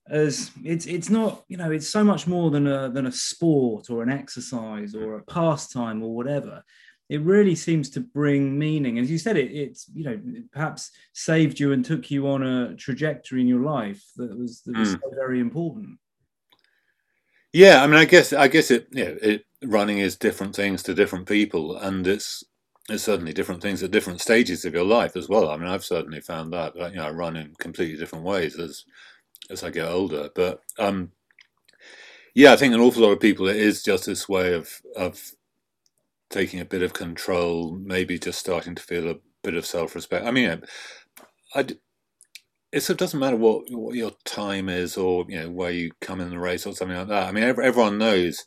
[0.07, 3.89] as it's it's not you know it's so much more than a than a sport
[3.89, 6.63] or an exercise or a pastime or whatever
[7.09, 10.19] it really seems to bring meaning as you said it it's you know
[10.51, 14.77] perhaps saved you and took you on a trajectory in your life that was that
[14.77, 15.01] was mm.
[15.01, 15.97] so very important
[17.53, 20.93] yeah i mean i guess i guess it know it running is different things to
[20.93, 22.43] different people and it's
[22.89, 25.85] it's certainly different things at different stages of your life as well i mean i've
[25.85, 28.85] certainly found that you know i run in completely different ways as
[29.49, 30.29] as I get older.
[30.33, 31.11] But um,
[32.33, 35.21] yeah, I think an awful lot of people it is just this way of of
[36.29, 40.25] taking a bit of control, maybe just starting to feel a bit of self respect.
[40.25, 40.63] I mean,
[41.55, 41.65] I,
[42.71, 45.91] it sort of doesn't matter what what your time is or you know where you
[46.01, 47.27] come in the race or something like that.
[47.27, 48.45] I mean, everyone knows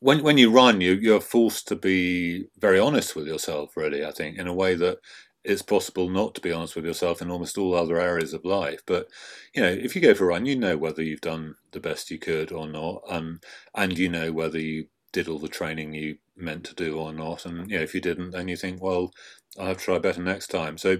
[0.00, 3.76] when when you run, you you're forced to be very honest with yourself.
[3.76, 4.98] Really, I think in a way that
[5.44, 8.80] it's possible not to be honest with yourself in almost all other areas of life.
[8.86, 9.08] But
[9.54, 12.10] you know, if you go for a run, you know whether you've done the best
[12.10, 13.40] you could or not, um,
[13.74, 17.46] and you know whether you did all the training you meant to do or not.
[17.46, 19.12] And you know, if you didn't, then you think, well,
[19.58, 20.76] I'll have to try better next time.
[20.76, 20.98] So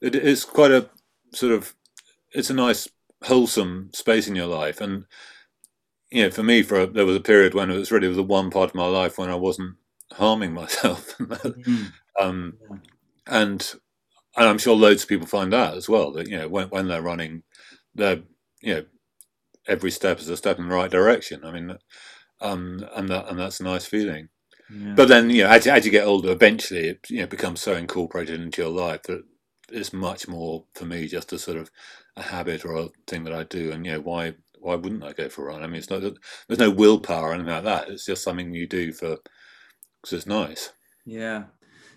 [0.00, 0.88] it is quite a
[1.34, 1.74] sort of
[2.32, 2.88] it's a nice
[3.24, 5.06] wholesome space in your life and
[6.10, 8.22] you know for me for a, there was a period when it was really the
[8.22, 9.74] one part of my life when i wasn't
[10.12, 11.86] harming myself mm-hmm.
[12.20, 12.52] um,
[13.26, 13.74] and
[14.36, 16.12] and I'm sure loads of people find that as well.
[16.12, 17.42] That you know when when they're running,
[17.94, 18.22] they're
[18.60, 18.84] you know
[19.66, 21.44] every step is a step in the right direction.
[21.44, 21.76] I mean,
[22.40, 24.28] um, and that and that's a nice feeling.
[24.70, 24.94] Yeah.
[24.94, 27.74] But then you know as, as you get older, eventually it you know becomes so
[27.74, 29.22] incorporated into your life that
[29.70, 31.70] it's much more for me just a sort of
[32.16, 33.72] a habit or a thing that I do.
[33.72, 35.62] And you know why why wouldn't I go for a run?
[35.62, 36.02] I mean, it's not
[36.48, 37.88] there's no willpower or anything like that.
[37.88, 39.18] It's just something you do for
[40.02, 40.72] because it's nice.
[41.04, 41.44] Yeah,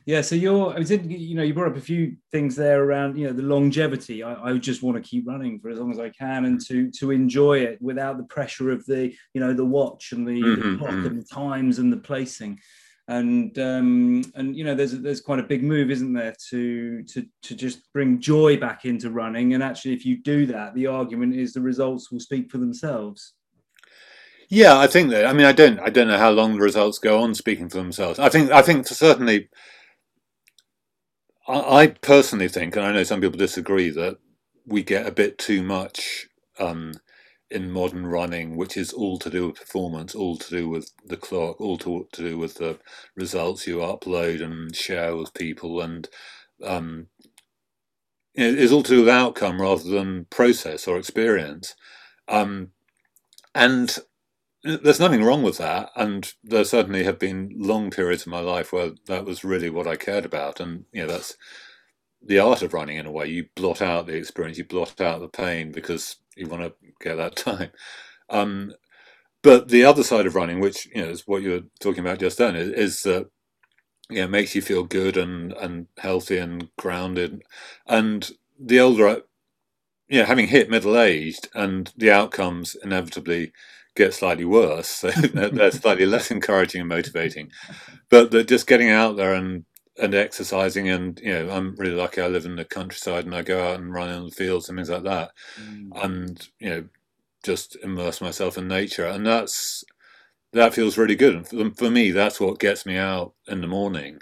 [0.09, 2.83] yeah, so you're, I was in, you know, you brought up a few things there
[2.83, 4.23] around, you know, the longevity.
[4.23, 6.89] I, I just want to keep running for as long as I can and to
[6.93, 10.71] to enjoy it without the pressure of the, you know, the watch and the, mm-hmm.
[10.71, 11.05] the clock mm-hmm.
[11.05, 12.59] and the times and the placing.
[13.07, 17.23] And um, and you know, there's there's quite a big move, isn't there, to to
[17.43, 19.53] to just bring joy back into running.
[19.53, 23.33] And actually, if you do that, the argument is the results will speak for themselves.
[24.49, 25.27] Yeah, I think that.
[25.27, 25.79] I mean, I don't.
[25.79, 28.17] I don't know how long the results go on speaking for themselves.
[28.17, 28.49] I think.
[28.49, 29.49] I think certainly
[31.49, 34.19] I, personally think, and I know some people disagree, that
[34.67, 36.27] we get a bit too much
[36.59, 36.93] um,
[37.51, 41.17] in modern running, which is all to do with performance, all to do with the
[41.17, 42.79] clock, all to, to do with the
[43.15, 46.09] results you upload and share with people, and
[46.63, 47.07] um,
[48.35, 51.75] it's all to do with outcome rather than process or experience.
[52.27, 52.71] Um,
[53.55, 53.97] and
[54.63, 58.73] there's nothing wrong with that, and there certainly have been long periods of my life
[58.73, 61.37] where that was really what I cared about, and you know that's
[62.21, 63.27] the art of running in a way.
[63.27, 67.15] You blot out the experience, you blot out the pain because you want to get
[67.15, 67.71] that time.
[68.29, 68.73] Um,
[69.43, 72.19] but the other side of running, which you know is what you were talking about
[72.19, 73.29] just then, is, is that
[74.09, 77.43] you know makes you feel good and and healthy and grounded,
[77.87, 79.17] and the older, I,
[80.09, 83.53] you know, having hit middle aged, and the outcomes inevitably
[83.95, 84.87] get slightly worse.
[84.87, 87.51] So they're slightly less encouraging and motivating.
[88.09, 89.65] But that just getting out there and
[89.99, 93.41] and exercising and you know I'm really lucky I live in the countryside and I
[93.41, 95.89] go out and run in the fields and things like that mm.
[96.03, 96.83] and you know
[97.43, 99.83] just immerse myself in nature and that's
[100.53, 103.67] that feels really good and for, for me that's what gets me out in the
[103.67, 104.19] morning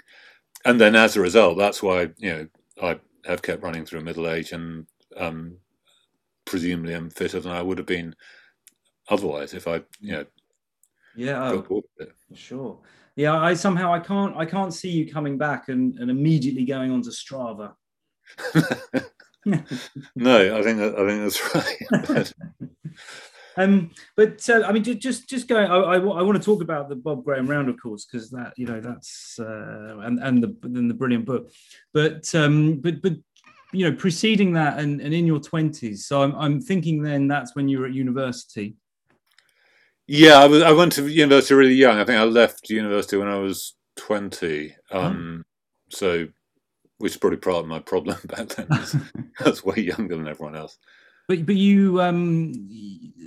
[0.64, 2.48] and then as a result that's why you know
[2.82, 5.58] I have kept running through middle age and um,
[6.44, 8.14] presumably I'm fitter than I would have been
[9.08, 10.24] otherwise if I, you know,
[11.16, 11.82] yeah, oh,
[12.34, 12.78] sure.
[13.16, 16.92] Yeah, I somehow I can't I can't see you coming back and, and immediately going
[16.92, 17.72] on to Strava.
[20.14, 22.32] no, I think that, I think that's right.
[23.56, 26.88] um, but uh, I mean, just just going, I, I, I, want to talk about
[26.88, 30.56] the Bob Graham round, of course, because that you know that's uh, and and the
[30.62, 31.50] then the brilliant book,
[31.92, 33.14] but um, but but
[33.72, 36.06] you know, preceding that and, and in your twenties.
[36.06, 38.76] So I'm I'm thinking then that's when you were at university.
[40.08, 40.62] Yeah, I was.
[40.62, 41.98] I went to university really young.
[41.98, 44.74] I think I left university when I was twenty.
[44.90, 45.50] Um, oh.
[45.90, 46.26] So,
[46.96, 48.66] which is probably part of my problem back then.
[48.70, 50.78] I was way younger than everyone else.
[51.28, 52.52] But but you, um,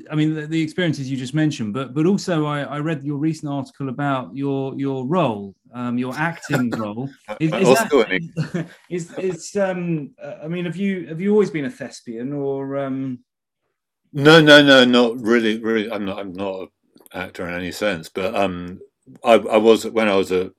[0.09, 3.17] I mean, the, the, experiences you just mentioned, but but also I, I read your
[3.17, 7.09] recent article about your your role um, your acting role.
[7.39, 10.11] Is, is, that, is, is um,
[10.43, 12.77] I mean, have you have you always been a thespian or?
[12.77, 13.19] Um...
[14.13, 15.59] No, no, no, not really.
[15.61, 16.19] Really, I'm not.
[16.19, 16.67] I'm not an
[17.13, 18.09] actor in any sense.
[18.09, 18.79] But um,
[19.23, 20.51] I, I was when I was at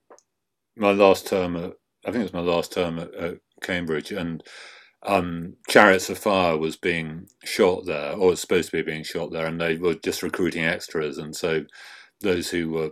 [0.77, 1.57] my last term.
[1.57, 1.73] At,
[2.07, 4.43] I think it was my last term at, at Cambridge, and
[5.05, 9.33] um, Chariots of Fire was being shot there, or was supposed to be being shot
[9.33, 11.65] there, and they were just recruiting extras, and so
[12.23, 12.91] those who were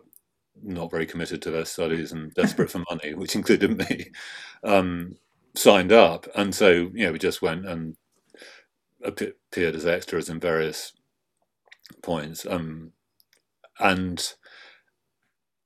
[0.63, 4.07] not very committed to their studies and desperate for money, which included me,
[4.65, 5.17] um,
[5.57, 6.27] signed up.
[6.37, 7.97] And so, you know, we just went and
[9.05, 10.93] appeared as extras in various
[12.03, 12.47] points.
[12.47, 12.93] Um,
[13.79, 14.35] and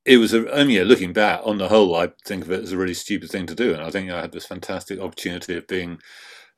[0.04, 2.76] it was a, I looking back on the whole, I think of it as a
[2.76, 3.72] really stupid thing to do.
[3.72, 5.98] And I think I had this fantastic opportunity of being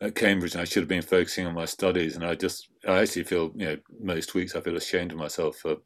[0.01, 2.17] at Cambridge and I should have been focusing on my studies.
[2.17, 5.57] And I just, I actually feel, you know, most weeks I feel ashamed of myself
[5.57, 5.77] for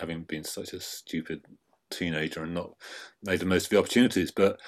[0.00, 1.44] having been such a stupid
[1.90, 2.70] teenager and not
[3.22, 4.30] made the most of the opportunities.
[4.30, 4.58] But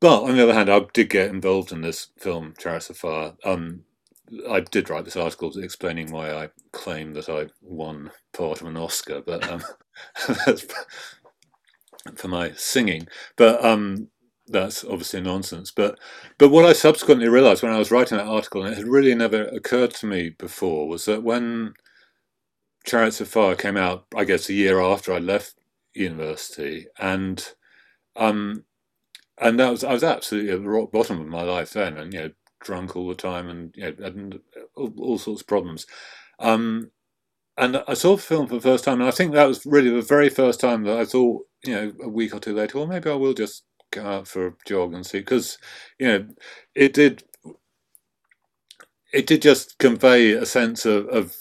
[0.00, 3.34] but on the other hand, I did get involved in this film, Chariots of Fire.
[3.44, 3.84] Um,
[4.48, 8.76] I did write this article explaining why I claim that I won part of an
[8.76, 9.62] Oscar, but um,
[10.46, 10.66] that's
[12.16, 13.08] for my singing.
[13.36, 14.08] But um,
[14.48, 15.70] that's obviously nonsense.
[15.70, 15.98] But
[16.38, 19.14] but what I subsequently realised when I was writing that article, and it had really
[19.14, 21.74] never occurred to me before, was that when
[22.84, 25.54] Chariots of Fire came out, I guess, a year after I left
[25.94, 27.46] university, and
[28.14, 28.64] um,
[29.38, 32.12] and that was I was absolutely at the rock bottom of my life then, and
[32.12, 34.40] you know, drunk all the time, and you know, and
[34.76, 35.86] all, all sorts of problems.
[36.38, 36.90] Um,
[37.56, 39.90] and I saw the film for the first time, and I think that was really
[39.90, 42.86] the very first time that I thought, you know, a week or two later, well,
[42.86, 45.58] maybe I will just go out for a jog and see, because
[45.98, 46.26] you know,
[46.74, 47.24] it did.
[49.12, 51.34] It did just convey a sense of, of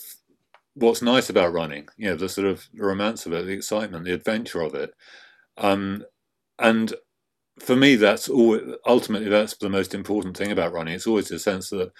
[0.76, 4.14] what's nice about running, you know, the sort of romance of it, the excitement, the
[4.14, 4.92] adventure of it.
[5.58, 6.06] Um,
[6.60, 6.94] and
[7.60, 8.60] for me, that's all.
[8.88, 10.94] Ultimately, that's the most important thing about running.
[10.96, 11.92] It's always the sense that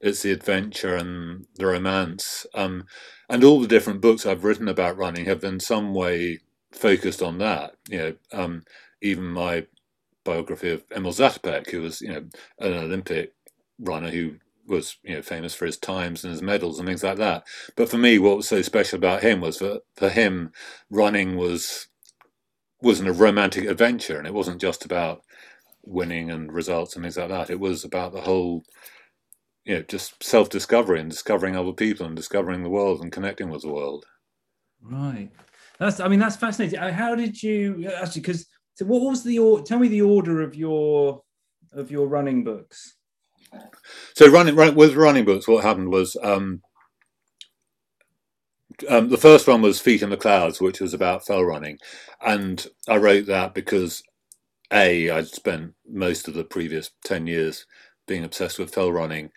[0.00, 2.46] it's the adventure and the romance.
[2.54, 2.86] Um,
[3.28, 6.40] and all the different books I've written about running have in some way
[6.72, 7.76] focused on that.
[7.88, 8.64] You know, um,
[9.02, 9.66] even my
[10.24, 12.24] biography of Emil Zatopek, who was you know
[12.60, 13.34] an Olympic
[13.80, 14.36] runner who
[14.68, 17.44] was you know famous for his times and his medals and things like that.
[17.76, 20.52] But for me, what was so special about him was that for him,
[20.90, 21.87] running was
[22.80, 25.22] wasn't a romantic adventure, and it wasn't just about
[25.84, 27.50] winning and results and things like that.
[27.50, 28.62] It was about the whole,
[29.64, 33.50] you know, just self discovery and discovering other people and discovering the world and connecting
[33.50, 34.04] with the world.
[34.82, 35.30] Right.
[35.78, 36.00] That's.
[36.00, 36.78] I mean, that's fascinating.
[36.78, 38.22] Uh, how did you actually?
[38.22, 39.62] Because so what was the?
[39.66, 41.22] Tell me the order of your
[41.72, 42.94] of your running books.
[44.14, 46.60] So running, running with running books, what happened was um,
[48.88, 51.78] um, the first one was Feet in the Clouds, which was about fell running,
[52.24, 54.02] and I wrote that because
[54.72, 57.66] a I'd spent most of the previous ten years
[58.06, 59.30] being obsessed with fell running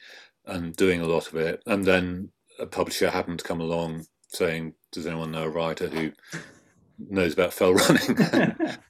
[0.45, 4.73] and doing a lot of it, and then a publisher happened to come along saying,
[4.91, 6.11] "Does anyone know a writer who?"
[7.09, 8.17] knows about fell running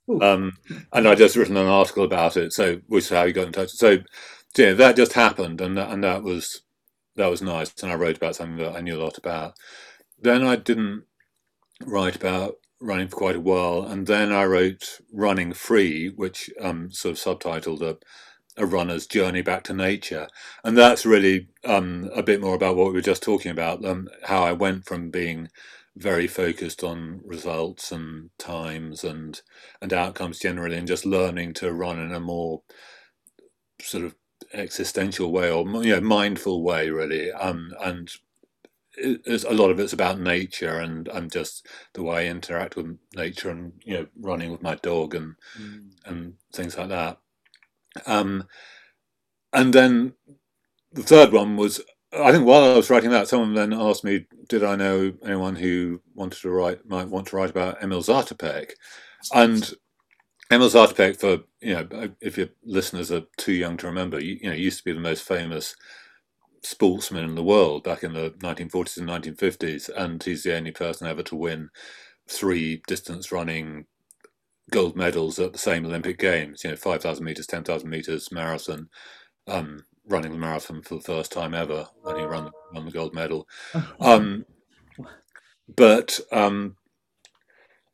[0.22, 0.54] um,
[0.94, 3.54] and I'd just written an article about it so which is how he got in
[3.54, 4.00] touch so
[4.58, 6.62] yeah, that just happened, and and that was
[7.16, 7.74] that was nice.
[7.84, 9.56] And I wrote about something that I knew a lot about.
[10.22, 11.04] Then I didn't
[11.86, 16.92] write about running for quite a while, and then I wrote Running Free, which um,
[16.92, 17.98] sort of subtitled a,
[18.58, 20.28] a runner's journey back to nature,
[20.64, 24.10] and that's really um, a bit more about what we were just talking about, um,
[24.24, 25.50] how I went from being
[25.98, 29.42] very focused on results and times and
[29.82, 32.62] and outcomes generally, and just learning to run in a more
[33.82, 34.16] sort of
[34.54, 37.32] existential way or you know mindful way really.
[37.32, 38.10] Um, and
[38.98, 43.50] a lot of it's about nature and and just the way I interact with nature
[43.50, 45.90] and you know running with my dog and mm.
[46.06, 47.18] and things like that
[48.06, 48.48] um,
[49.54, 50.14] and then
[50.94, 51.82] the third one was
[52.14, 55.56] I think while I was writing that, someone then asked me, did I know anyone
[55.56, 58.72] who wanted to write, might want to write about Emil Zatopek?
[59.34, 59.74] And
[60.52, 64.50] Emil Zatopek, for you know, if your listeners are too young to remember, you, you
[64.50, 65.74] know, used to be the most famous
[66.64, 71.08] sportsman in the world back in the 1940s and 1950s, and he's the only person
[71.08, 71.70] ever to win
[72.28, 73.86] three distance running
[74.72, 76.64] gold medals at the same Olympic Games.
[76.64, 78.90] You know, 5,000 meters, 10,000 meters, marathon.
[79.48, 83.14] Um, running the marathon for the first time ever when he won, won the gold
[83.14, 83.48] medal.
[84.00, 84.46] Um,
[85.74, 86.76] but um,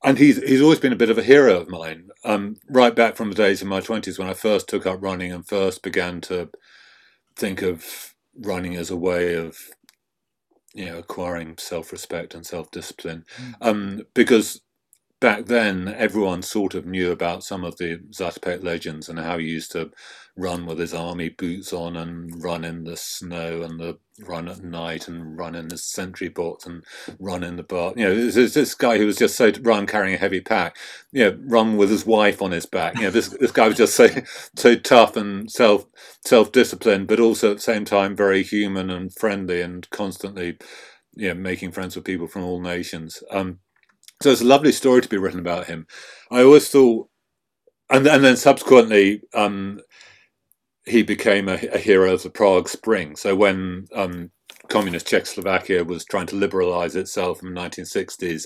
[0.03, 2.09] and he's he's always been a bit of a hero of mine.
[2.23, 5.31] Um, right back from the days in my twenties when I first took up running
[5.31, 6.49] and first began to
[7.35, 9.57] think of running as a way of
[10.73, 13.25] you know acquiring self respect and self discipline.
[13.37, 13.53] Mm.
[13.61, 14.61] Um, because
[15.19, 19.45] back then, everyone sort of knew about some of the Zatopek legends and how he
[19.45, 19.91] used to
[20.37, 24.63] run with his army boots on and run in the snow and the run at
[24.63, 26.83] night and run in the sentry box and
[27.19, 27.93] run in the bar.
[27.95, 30.77] You know, there's this guy who was just so run carrying a heavy pack.
[31.11, 32.95] You know, run with his wife on his back.
[32.95, 34.09] You know, this this guy was just so
[34.55, 35.85] so tough and self
[36.23, 40.57] self disciplined, but also at the same time very human and friendly and constantly,
[41.15, 43.23] you know, making friends with people from all nations.
[43.31, 43.59] Um,
[44.21, 45.87] so it's a lovely story to be written about him.
[46.29, 47.09] I always thought,
[47.89, 49.23] and and then subsequently.
[49.33, 49.81] Um,
[50.87, 53.15] he became a, a, hero of the Prague Spring.
[53.15, 54.31] So when um,
[54.69, 58.45] communist Czechoslovakia was trying to liberalize itself in the 1960s,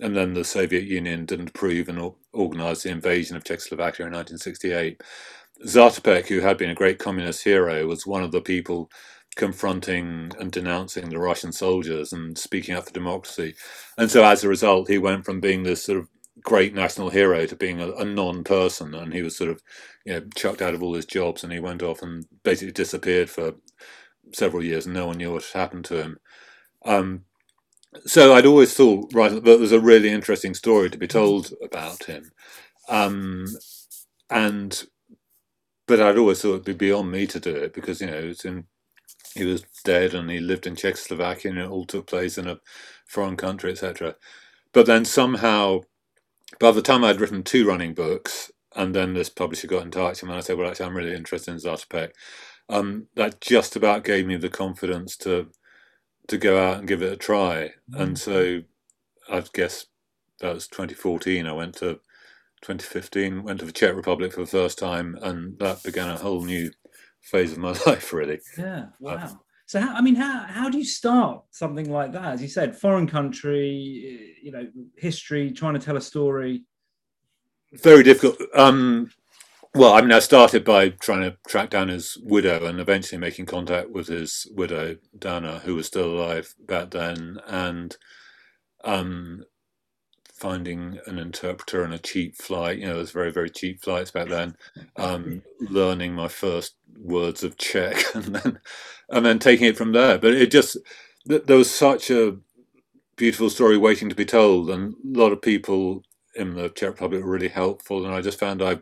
[0.00, 5.00] and then the Soviet Union didn't approve and organize the invasion of Czechoslovakia in 1968,
[5.64, 8.90] Zatopek, who had been a great communist hero, was one of the people
[9.36, 13.54] confronting and denouncing the Russian soldiers and speaking up for democracy.
[13.96, 16.08] And so as a result, he went from being this sort of
[16.46, 19.62] great national hero to being a, a non-person, and he was sort of
[20.06, 23.30] you know chucked out of all his jobs, and he went off and basically disappeared
[23.30, 23.54] for
[24.34, 26.18] several years, and no one knew what had happened to him.
[26.84, 27.22] Um,
[28.06, 31.52] so I'd always thought right that there was a really interesting story to be told
[31.62, 32.32] about him,
[32.88, 33.46] um,
[34.30, 34.84] and
[35.88, 38.44] but I'd always thought it'd be beyond me to do it because you know it's
[38.46, 38.66] in
[39.34, 42.60] he was dead and he lived in Czechoslovakia and it all took place in a
[43.06, 44.16] foreign country, etc.
[44.72, 45.80] But then somehow
[46.58, 50.22] by the time I'd written two running books, and then this publisher got in touch,
[50.22, 52.10] and I said, "Well, actually, I'm really interested in Zatopek,"
[52.68, 55.50] um, that just about gave me the confidence to
[56.28, 57.72] to go out and give it a try.
[57.90, 58.02] Mm-hmm.
[58.02, 58.62] And so,
[59.30, 59.86] I guess
[60.40, 61.46] that was 2014.
[61.46, 62.00] I went to
[62.62, 66.44] 2015, went to the Czech Republic for the first time, and that began a whole
[66.44, 66.70] new
[67.20, 68.40] phase of my life, really.
[68.58, 69.40] Yeah, wow.
[69.66, 72.34] So, how, I mean, how, how do you start something like that?
[72.34, 76.62] As you said, foreign country, you know, history, trying to tell a story.
[77.72, 78.36] Very difficult.
[78.54, 79.10] Um,
[79.74, 83.46] well, I mean, I started by trying to track down his widow and eventually making
[83.46, 87.96] contact with his widow, Dana, who was still alive back then, and
[88.84, 89.44] um,
[90.36, 92.78] finding an interpreter and a cheap flight.
[92.78, 94.56] You know, was very, very cheap flights back then.
[94.96, 98.58] Um, learning my first words of Czech and then
[99.10, 100.18] and then taking it from there.
[100.18, 100.76] But it just
[101.24, 102.36] there was such a
[103.16, 106.02] beautiful story waiting to be told, and a lot of people
[106.34, 108.78] in the Czech Republic were really helpful, and I just found I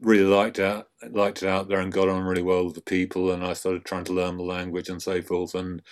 [0.00, 3.32] really liked it liked it out there and got on really well with the people,
[3.32, 5.82] and I started trying to learn the language and so forth, and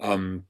[0.00, 0.44] um,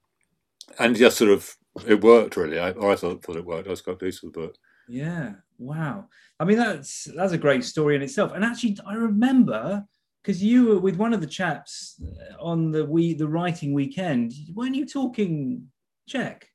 [0.78, 2.58] and just sort of it worked really.
[2.58, 3.66] I, I thought, thought it worked.
[3.66, 4.56] I was quite pleased with the book.
[4.88, 5.32] Yeah.
[5.58, 6.08] Wow.
[6.38, 8.32] I mean, that's that's a great story in itself.
[8.34, 9.84] And actually, I remember
[10.22, 12.00] because you were with one of the chaps
[12.40, 14.32] on the we the writing weekend.
[14.54, 15.68] Weren't you talking
[16.08, 16.48] Czech?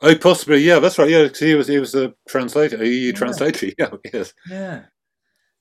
[0.00, 0.58] Oh, possibly.
[0.58, 1.08] Yeah, that's right.
[1.08, 3.12] Yeah, because he was he was a translator, EU yeah.
[3.12, 3.70] translator.
[3.78, 4.32] Yeah, yes.
[4.50, 4.82] Yeah,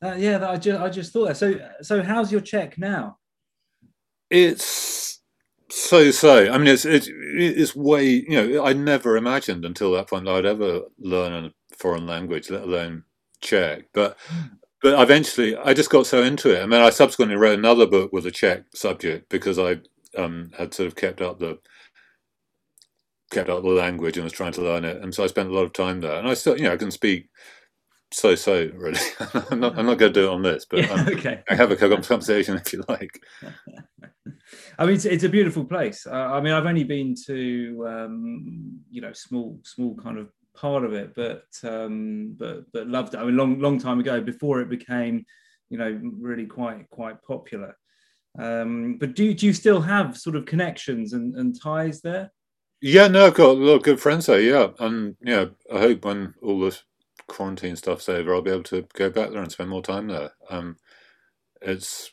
[0.03, 0.49] uh, yeah.
[0.49, 1.37] I just I just thought that.
[1.37, 3.17] So so how's your Czech now?
[4.29, 5.20] It's
[5.71, 6.51] so so.
[6.51, 8.05] I mean, it's it's it's way.
[8.05, 12.49] You know, I never imagined until that point that I'd ever learn a foreign language,
[12.49, 13.03] let alone
[13.41, 13.85] Czech.
[13.93, 14.17] But
[14.81, 16.61] but eventually I just got so into it.
[16.61, 19.79] I mean, I subsequently wrote another book with a Czech subject because I
[20.17, 21.59] um, had sort of kept up the
[23.31, 25.53] kept up the language and was trying to learn it, and so I spent a
[25.53, 26.17] lot of time there.
[26.19, 27.29] And I still, you know, I can speak
[28.11, 28.99] so so really.
[29.51, 31.43] I'm not I'm not going to do it on this, but yeah, um, okay.
[31.49, 33.21] I have a conversation if you like.
[34.77, 36.05] I mean, it's, it's, a beautiful place.
[36.05, 40.83] Uh, I mean, I've only been to um, you know small small kind of part
[40.83, 43.19] of it, but um, but but loved it.
[43.19, 45.25] I mean, long long time ago, before it became,
[45.69, 47.77] you know, really quite quite popular.
[48.37, 52.31] Um, but do do you still have sort of connections and, and ties there?
[52.81, 54.41] Yeah, no, I've got a lot of good friends there.
[54.41, 56.83] Yeah, and yeah, I hope when all this
[57.31, 60.31] quarantine stuff's over, I'll be able to go back there and spend more time there.
[60.49, 60.77] Um,
[61.61, 62.11] it's,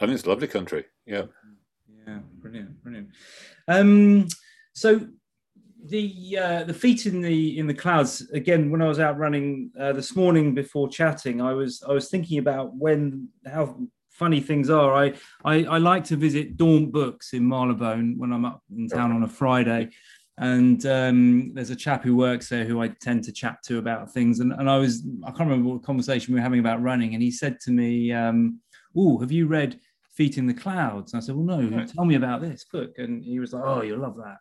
[0.00, 0.84] I think it's a lovely country.
[1.06, 1.24] Yeah.
[2.06, 3.10] Yeah, brilliant, brilliant.
[3.68, 4.28] Um,
[4.74, 5.06] so
[5.84, 9.70] the uh, the feet in the in the clouds again when i was out running
[9.78, 13.76] uh, this morning before chatting i was i was thinking about when how
[14.10, 15.12] funny things are i
[15.44, 19.24] i, I like to visit Daunt books in marylebone when i'm up in town on
[19.24, 19.90] a friday
[20.38, 24.10] and um, there's a chap who works there who i tend to chat to about
[24.12, 24.40] things.
[24.40, 27.14] And, and i was i can't remember what conversation we were having about running.
[27.14, 28.60] And he said to me um,
[28.96, 29.78] oh have you read
[30.14, 31.12] feet in the clouds?
[31.12, 31.88] And i said well no right.
[31.88, 32.98] tell me about this book.
[32.98, 34.38] And he was like oh you'll love that.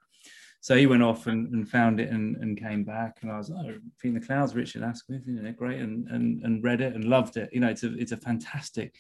[0.64, 3.50] So he went off and, and found it and, and came back, and I was
[3.50, 7.04] like, oh, in the Clouds, Richard you know, great, and, and and read it and
[7.06, 7.50] loved it.
[7.52, 8.94] You know, it's a it's a fantastic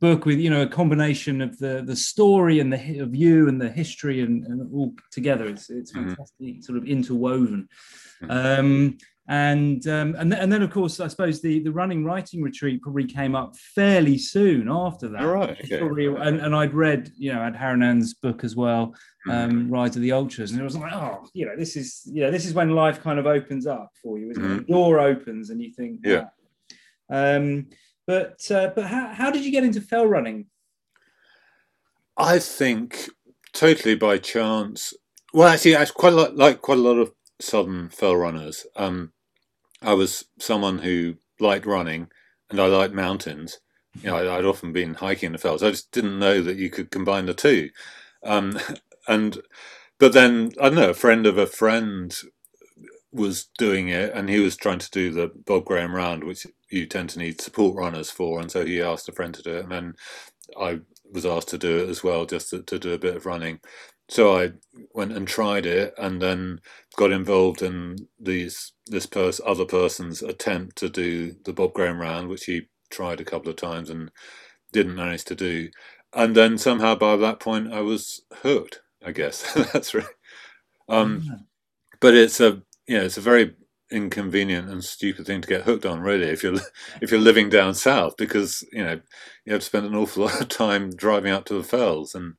[0.00, 3.60] book with you know a combination of the the story and the of you and
[3.60, 5.46] the history and, and all together.
[5.46, 6.60] It's it's fantastic, mm-hmm.
[6.60, 7.68] sort of interwoven.
[8.22, 8.60] Mm-hmm.
[8.60, 12.42] Um, and um, and, th- and then of course I suppose the the running writing
[12.42, 15.22] retreat probably came up fairly soon after that.
[15.22, 15.58] All right.
[15.64, 15.78] Okay.
[15.78, 18.94] Probably, and, and I'd read you know Adharanand's book as well,
[19.26, 19.30] mm-hmm.
[19.30, 22.22] um, Rise of the Ultras, and it was like oh you know this is you
[22.22, 24.58] know this is when life kind of opens up for you, isn't mm-hmm.
[24.58, 26.26] The door opens and you think yeah.
[27.08, 27.68] Um,
[28.06, 30.46] but uh, but how how did you get into fell running?
[32.16, 33.10] I think
[33.52, 34.94] totally by chance.
[35.34, 38.66] Well, actually, I quite like, like quite a lot of southern fell runners.
[38.76, 39.12] Um,
[39.82, 42.08] I was someone who liked running
[42.50, 43.58] and I liked mountains.
[44.02, 45.62] You know, I'd, often been hiking in the fells.
[45.62, 47.70] I just didn't know that you could combine the two.
[48.22, 48.58] Um,
[49.08, 49.38] and
[49.98, 50.90] but then I don't know.
[50.90, 52.14] A friend of a friend
[53.12, 56.86] was doing it, and he was trying to do the Bob Graham round, which you
[56.86, 58.40] tend to need support runners for.
[58.40, 59.94] And so he asked a friend to do it, and then
[60.60, 60.80] I
[61.12, 63.60] was asked to do it as well, just to, to do a bit of running
[64.08, 64.52] so I
[64.94, 66.60] went and tried it, and then
[66.96, 72.28] got involved in these this person other person's attempt to do the Bob Graham round,
[72.28, 74.10] which he tried a couple of times and
[74.72, 75.70] didn't manage to do.
[76.12, 78.80] And then somehow by that point I was hooked.
[79.04, 80.06] I guess that's right.
[80.88, 81.34] Um, mm-hmm.
[82.00, 83.56] But it's a you know it's a very
[83.90, 86.58] inconvenient and stupid thing to get hooked on really if you're
[87.00, 89.00] if you're living down south because you know
[89.44, 92.34] you have to spend an awful lot of time driving up to the fells and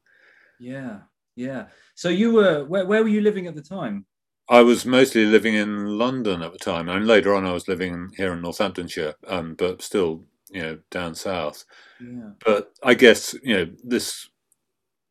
[0.60, 1.00] yeah
[1.38, 1.68] yeah.
[1.95, 4.06] So you were where, where were you living at the time?
[4.50, 8.10] I was mostly living in London at the time, and later on I was living
[8.18, 11.64] here in Northamptonshire, um, but still, you know, down south.
[12.02, 12.32] Yeah.
[12.43, 14.28] But I guess you know this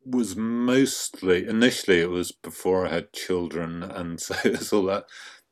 [0.05, 5.05] was mostly initially it was before I had children, and so it's all that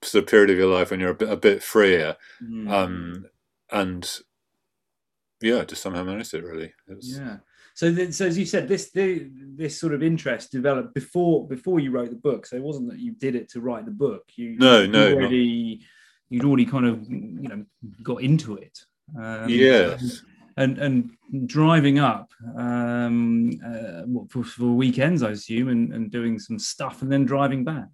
[0.05, 2.69] sort of period of your life when you're a bit a bit freer, mm.
[2.69, 3.25] um,
[3.71, 4.19] and
[5.41, 6.73] yeah, just somehow managed it really.
[6.87, 7.37] It was, yeah.
[7.75, 11.91] So, so as you said, this the, this sort of interest developed before before you
[11.91, 12.45] wrote the book.
[12.45, 14.23] So it wasn't that you did it to write the book.
[14.35, 15.85] You no no already not.
[16.29, 17.65] you'd already kind of you know
[18.01, 18.79] got into it.
[19.19, 20.21] Um, yes.
[20.57, 21.11] And, and
[21.47, 27.11] driving up um, uh, for, for weekends, I assume, and, and doing some stuff, and
[27.11, 27.87] then driving back.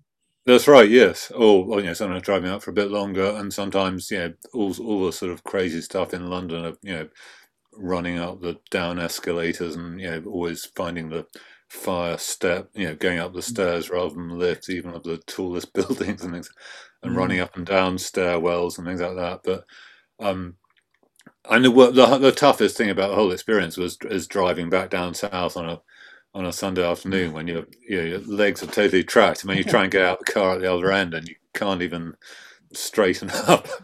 [0.46, 0.90] That's right.
[0.90, 1.32] Yes.
[1.32, 4.34] Or well, you know, sometimes driving out for a bit longer, and sometimes you know
[4.54, 6.66] all all the sort of crazy stuff in London.
[6.66, 7.08] Of, you know,
[7.74, 11.26] running up the down escalators and you know always finding the
[11.70, 13.44] fire step you know going up the mm.
[13.44, 16.52] stairs rather than lifts even of the tallest buildings and things
[17.04, 17.18] and mm.
[17.18, 19.64] running up and down stairwells and things like that but
[20.20, 20.56] um
[21.50, 24.90] I know what the, the toughest thing about the whole experience was is driving back
[24.90, 25.82] down south on a
[26.34, 29.44] on a Sunday afternoon when your you know, your legs are totally trapped.
[29.44, 31.36] I mean, you try and get out the car at the other end and you
[31.54, 32.16] can't even
[32.74, 33.68] straighten up.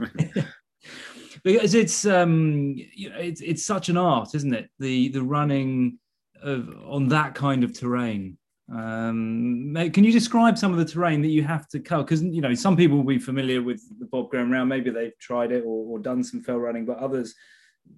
[1.44, 4.70] Because it's um you know it's it's such an art isn't it?
[4.80, 5.98] The the running
[6.42, 8.38] of on that kind of terrain.
[8.70, 12.04] Um can you describe some of the terrain that you have to cover?
[12.04, 15.18] Because you know some people will be familiar with the bob graham round maybe they've
[15.20, 17.34] tried it or, or done some fell running but others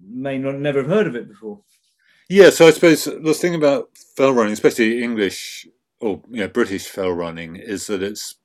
[0.06, 1.60] may not never have heard of it before
[2.30, 5.68] yeah so i suppose the thing about fell running especially english
[6.00, 8.36] or you know british fell running is that it's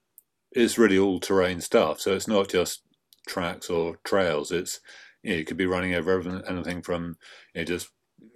[0.52, 2.82] it's really all terrain stuff so it's not just
[3.28, 4.52] tracks or trails.
[4.52, 4.80] It's
[5.24, 7.18] you, know, you could be running over anything from
[7.54, 7.90] you know, just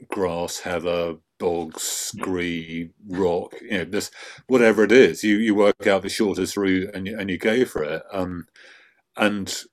[0.10, 4.14] grass, heather, bogs, scree, rock, you know, just
[4.48, 5.24] whatever it is.
[5.24, 8.04] You you work out the shortest route and you, and you go for it.
[8.12, 8.48] Um,
[9.18, 9.64] and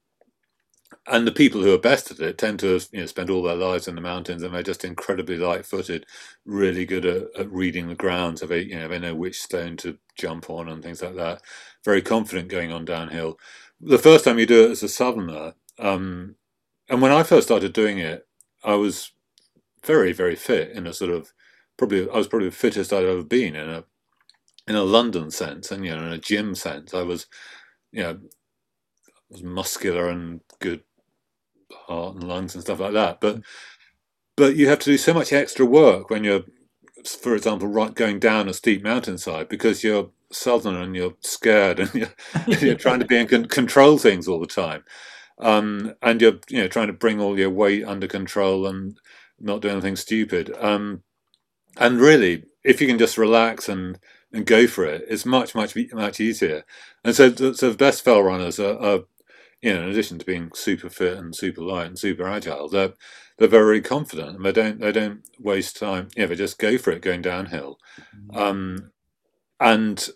[1.09, 3.57] and the people who are best at it tend to you know, spend all their
[3.57, 6.07] lives in the mountains and they're just incredibly light-footed,
[6.45, 8.39] really good at, at reading the ground.
[8.39, 11.43] So they you know they know which stone to jump on and things like that.
[11.85, 13.39] Very confident going on downhill
[13.81, 16.37] the first time you do it as a southerner, um,
[16.89, 18.27] and when I first started doing it,
[18.65, 19.13] I was
[19.85, 21.33] very, very fit in a sort of
[21.77, 23.85] probably I was probably the fittest I'd ever been in a
[24.69, 27.27] in a London sense, and you know, in a gym sense, I was,
[27.93, 28.19] you know,
[29.31, 30.41] was muscular and
[31.73, 33.21] heart and lungs and stuff like that.
[33.21, 33.41] But
[34.37, 36.45] but you have to do so much extra work when you're,
[37.07, 41.95] for example, right going down a steep mountainside because you're southern and you're scared and
[41.95, 44.85] you're, you're trying to be in con- control things all the time.
[45.39, 48.99] Um, and you're you know trying to bring all your weight under control and
[49.39, 50.55] not do anything stupid.
[50.59, 51.03] Um,
[51.79, 53.99] and really if you can just relax and
[54.33, 56.65] and go for it it's much much much easier.
[57.05, 59.01] And so, so the best fell runners are, are
[59.63, 62.93] you know in addition to being super fit and super light and super agile they're
[63.39, 66.91] they're very confident and they don't they don't waste time yeah they just go for
[66.91, 67.79] it going downhill
[68.15, 68.37] mm-hmm.
[68.37, 68.91] um,
[69.61, 70.11] and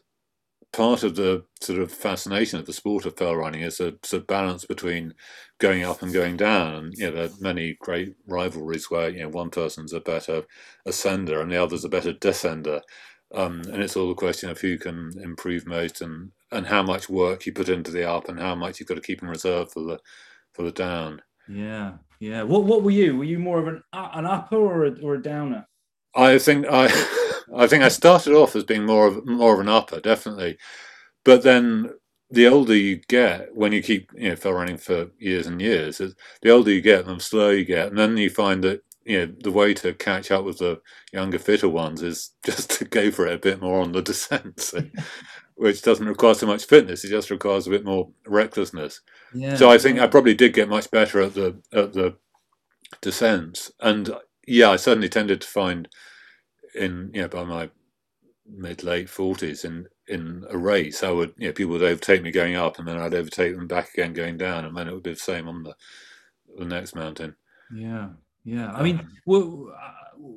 [0.72, 4.22] part of the sort of fascination of the sport of fell running is a sort
[4.22, 5.14] of balance between
[5.59, 6.74] going up and going down.
[6.74, 10.45] And you know, there are many great rivalries where you know one person's a better
[10.86, 12.82] ascender and the other's a better descender.
[13.35, 17.09] Um, and it's all a question of who can improve most and, and how much
[17.09, 19.72] work you put into the up and how much you've got to keep in reserve
[19.72, 19.99] for the
[20.53, 21.22] for the down.
[21.49, 22.43] Yeah, yeah.
[22.43, 23.16] What what were you?
[23.16, 25.66] Were you more of an an upper or a, or a downer?
[26.14, 26.87] I think I
[27.57, 30.59] I think I started off as being more of more of an upper, definitely,
[31.24, 31.91] but then
[32.31, 35.99] the older you get, when you keep you know fell running for years and years,
[35.99, 39.32] the older you get, the slower you get, and then you find that you know
[39.42, 40.80] the way to catch up with the
[41.12, 44.61] younger, fitter ones is just to go for it a bit more on the descent,
[44.61, 44.82] so,
[45.55, 49.01] which doesn't require so much fitness; it just requires a bit more recklessness.
[49.34, 49.57] Yeah.
[49.57, 52.16] So I think I probably did get much better at the at the
[53.01, 54.11] descents, and
[54.46, 55.88] yeah, I certainly tended to find
[56.74, 57.70] in you know by my
[58.46, 62.30] mid late forties in in a race, I would you know people would overtake me
[62.32, 65.05] going up, and then I'd overtake them back again going down, and then it would
[65.05, 65.74] be the same on the
[66.59, 67.36] the next mountain.
[67.72, 68.09] Yeah,
[68.51, 68.72] yeah.
[68.72, 69.72] I mean, well,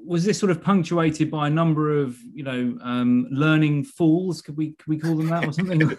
[0.05, 4.41] was this sort of punctuated by a number of you know um, learning falls?
[4.41, 5.81] Could we could we call them that or something?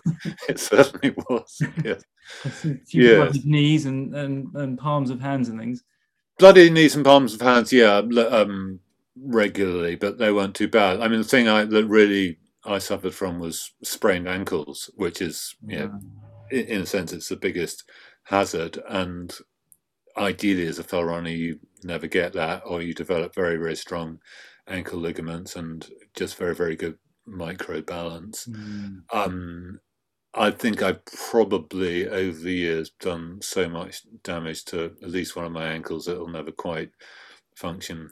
[0.49, 1.63] it certainly was.
[1.85, 2.05] Yes.
[2.93, 3.31] yeah.
[3.45, 5.83] knees and, and and palms of hands and things.
[6.39, 8.81] Bloody knees and palms of hands, yeah, um,
[9.17, 11.01] regularly, but they weren't too bad.
[11.01, 15.55] I mean, the thing I, that really I suffered from was sprained ankles, which is,
[15.67, 16.01] you know,
[16.51, 17.85] in, in a sense, it's the biggest
[18.25, 18.79] hazard.
[18.89, 19.33] And
[20.17, 24.19] ideally, as a fell runner, you never get that, or you develop very, very strong
[24.69, 28.47] ankle ligaments and just very, very good micro balance.
[28.47, 29.03] Mm.
[29.13, 29.81] Um,
[30.35, 35.45] I think I've probably over the years done so much damage to at least one
[35.45, 36.91] of my ankles that it'll never quite
[37.57, 38.11] function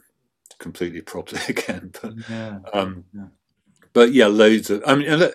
[0.59, 1.91] completely properly again.
[2.01, 2.59] But yeah.
[2.73, 3.25] Um, yeah.
[3.91, 4.83] but yeah, loads of.
[4.87, 5.33] I mean, and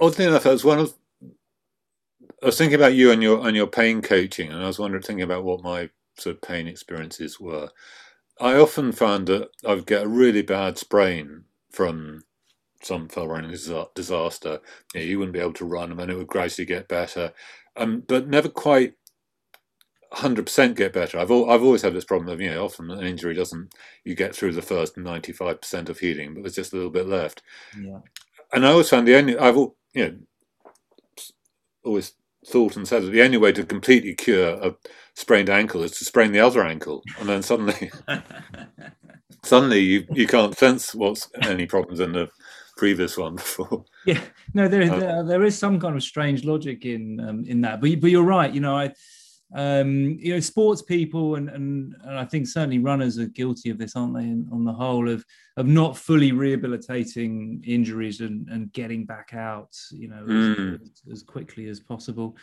[0.00, 0.94] oddly enough, I was one of.
[2.42, 5.02] I was thinking about you and your and your pain coaching, and I was wondering,
[5.02, 7.68] thinking about what my sort of pain experiences were.
[8.40, 12.22] I often found that I would get a really bad sprain from
[12.82, 14.60] some fell running disaster.
[14.94, 17.32] You, know, you wouldn't be able to run, and then it would gradually get better,
[17.76, 18.94] um, but never quite
[20.12, 21.18] hundred percent get better.
[21.18, 24.14] I've al- I've always had this problem of you know often an injury doesn't you
[24.14, 27.06] get through the first ninety five percent of healing, but there's just a little bit
[27.06, 27.42] left.
[27.78, 28.00] Yeah.
[28.52, 30.14] And I always found the only I've you know
[31.84, 32.12] always
[32.46, 34.74] thought and said that the only way to completely cure a
[35.14, 37.90] sprained ankle is to sprain the other ankle, and then suddenly
[39.44, 42.28] suddenly you you can't sense what's any problems in the
[42.76, 43.84] previous one before.
[44.06, 44.20] Yeah,
[44.54, 47.80] no, there, uh, there, there is some kind of strange logic in um, in that,
[47.80, 48.52] but but you're right.
[48.52, 48.92] You know, I
[49.54, 53.78] um, you know, sports people and, and, and I think certainly runners are guilty of
[53.78, 54.22] this, aren't they?
[54.22, 55.24] And on the whole, of
[55.56, 60.80] of not fully rehabilitating injuries and, and getting back out, you know, mm.
[60.80, 62.36] as, as, quickly as possible.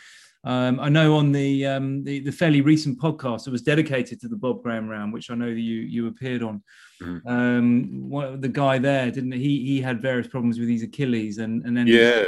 [0.44, 4.28] Um, I know on the, um, the, the fairly recent podcast it was dedicated to
[4.28, 6.62] the Bob Graham round, which I know that you you appeared on.
[7.02, 7.26] Mm.
[7.26, 9.64] Um, the guy there didn't he?
[9.64, 12.26] He had various problems with his Achilles, and and then yeah,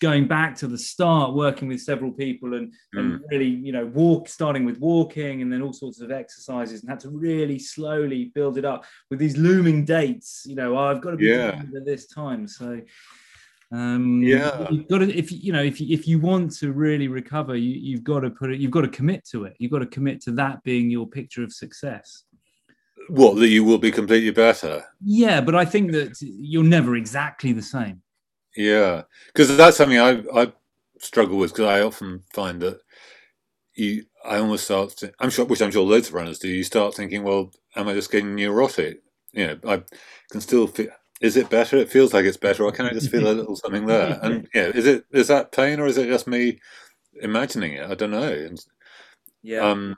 [0.00, 2.98] going back to the start, working with several people, and, mm.
[2.98, 6.90] and really you know walk, starting with walking, and then all sorts of exercises, and
[6.90, 10.44] had to really slowly build it up with these looming dates.
[10.46, 11.62] You know, oh, I've got to be yeah.
[11.76, 12.80] at this time, so.
[13.70, 17.06] Um, yeah, you've got to if you know if you, if you want to really
[17.06, 18.58] recover, you, you've got to put it.
[18.60, 19.56] You've got to commit to it.
[19.58, 22.24] You've got to commit to that being your picture of success.
[23.08, 24.84] What that you will be completely better.
[25.02, 28.02] Yeah, but I think that you're never exactly the same.
[28.56, 30.52] Yeah, because that's something I I
[31.00, 32.80] struggle with because I often find that
[33.74, 36.48] you I almost start to, I'm sure which I'm sure loads of runners do.
[36.48, 39.00] You start thinking, well, am I just getting neurotic?
[39.32, 39.82] You know, I
[40.30, 40.88] can still feel
[41.20, 41.76] is it better?
[41.76, 44.18] It feels like it's better, or can I just feel a little something there?
[44.22, 46.58] And yeah, is it is that pain, or is it just me
[47.22, 47.90] imagining it?
[47.90, 48.32] I don't know.
[48.32, 48.60] And,
[49.42, 49.60] yeah.
[49.60, 49.96] Um,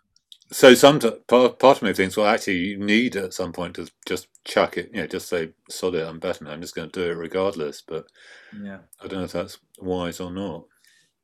[0.52, 3.88] so some part, part of me thinks, well, actually, you need at some point to
[4.06, 4.90] just chuck it.
[4.92, 6.48] You know, just say, "Sod it, I'm better.
[6.48, 8.06] I'm just going to do it regardless." But
[8.62, 10.64] yeah, I don't know if that's wise or not.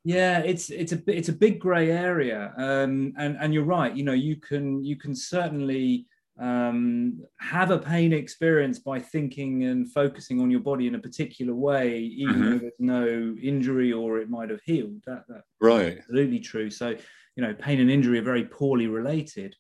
[0.05, 3.95] Yeah, it's it's a it's a big grey area, um, and and you're right.
[3.95, 6.07] You know, you can you can certainly
[6.39, 11.55] um, have a pain experience by thinking and focusing on your body in a particular
[11.55, 12.51] way, even mm-hmm.
[12.51, 15.03] though there's no injury or it might have healed.
[15.07, 16.71] That, that right, absolutely true.
[16.71, 16.95] So,
[17.37, 19.55] you know, pain and injury are very poorly related.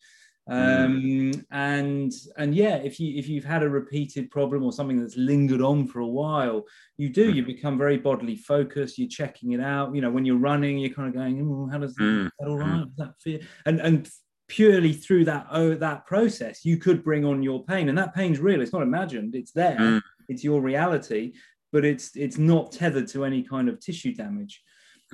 [0.48, 1.44] Um, mm.
[1.50, 5.60] and and yeah, if you if you've had a repeated problem or something that's lingered
[5.60, 6.64] on for a while,
[6.96, 7.46] you do you mm.
[7.46, 8.96] become very bodily focused.
[8.96, 9.94] You're checking it out.
[9.94, 12.30] You know, when you're running, you're kind of going, oh, "How does mm.
[12.38, 12.84] that all right?
[12.84, 14.08] Does that feel?" And and
[14.48, 18.38] purely through that oh that process you could bring on your pain and that pain's
[18.38, 20.00] real it's not imagined it's there mm.
[20.28, 21.32] it's your reality
[21.76, 24.62] but it's it's not tethered to any kind of tissue damage.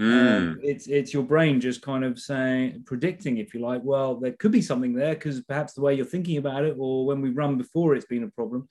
[0.00, 0.36] Mm.
[0.36, 4.32] Um, it's it's your brain just kind of saying predicting if you like well there
[4.32, 7.28] could be something there because perhaps the way you're thinking about it or when we
[7.28, 8.68] run before it's been a problem.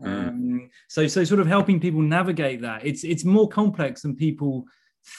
[0.00, 0.28] Mm.
[0.28, 2.86] um, so so sort of helping people navigate that.
[2.86, 4.66] It's it's more complex than people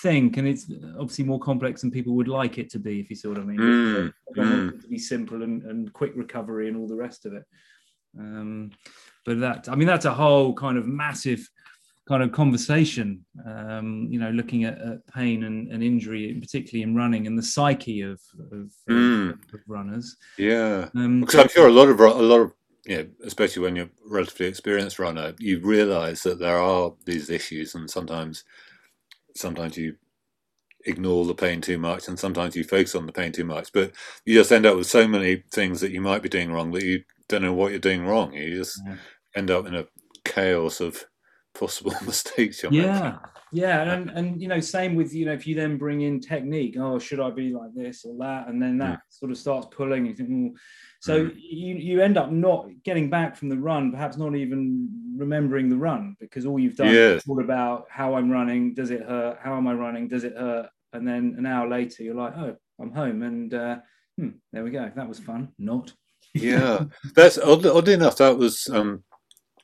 [0.01, 3.15] think and it's obviously more complex than people would like it to be if you
[3.15, 3.57] see what i mean.
[3.57, 7.43] Mm, it to be simple and, and quick recovery and all the rest of it.
[8.17, 8.71] Um,
[9.25, 11.49] but that i mean that's a whole kind of massive
[12.07, 16.95] kind of conversation um, you know looking at, at pain and, and injury particularly in
[16.95, 18.19] running and the psyche of,
[18.51, 19.31] of, Mm.
[19.53, 20.89] of runners Yeah.
[20.95, 22.53] um, Because I'm sure a lot of a lot of
[22.85, 27.29] you know, especially when you're a relatively experienced runner, you realise that there are these
[27.29, 28.45] issues, and sometimes
[29.35, 29.95] sometimes you
[30.85, 33.73] ignore the pain too much, and sometimes you focus on the pain too much.
[33.73, 33.91] But
[34.25, 36.83] you just end up with so many things that you might be doing wrong that
[36.83, 38.33] you don't know what you're doing wrong.
[38.33, 38.95] You just Yeah.
[39.35, 39.85] end up in a
[40.23, 41.03] chaos of
[41.59, 42.61] possible mistakes.
[42.63, 42.87] You're making.
[42.87, 43.17] yeah
[43.53, 46.75] yeah and and you know same with you know if you then bring in technique
[46.77, 50.05] oh should i be like this or that and then that sort of starts pulling
[50.05, 50.47] you think "Hmm."
[50.99, 51.35] so Mm.
[51.37, 55.77] you you end up not getting back from the run perhaps not even remembering the
[55.77, 57.19] run because all you've done Yes.
[57.19, 60.35] is thought about how i'm running does it hurt how am i running does it
[60.35, 63.77] hurt and then an hour later you're like oh i'm home and uh
[64.17, 65.93] hmm, there we go that was fun not
[66.33, 66.83] yeah
[67.15, 69.05] that's oddly, oddly enough that was um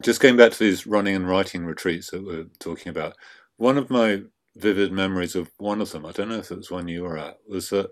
[0.03, 3.15] just going back to these running and writing retreats that we're talking about
[3.57, 4.21] one of my
[4.57, 7.17] vivid memories of one of them i don't know if it was one you were
[7.17, 7.91] at was that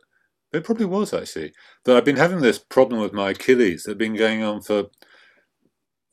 [0.54, 1.54] it probably was actually
[1.86, 4.86] that i've been having this problem with my achilles that had been going on for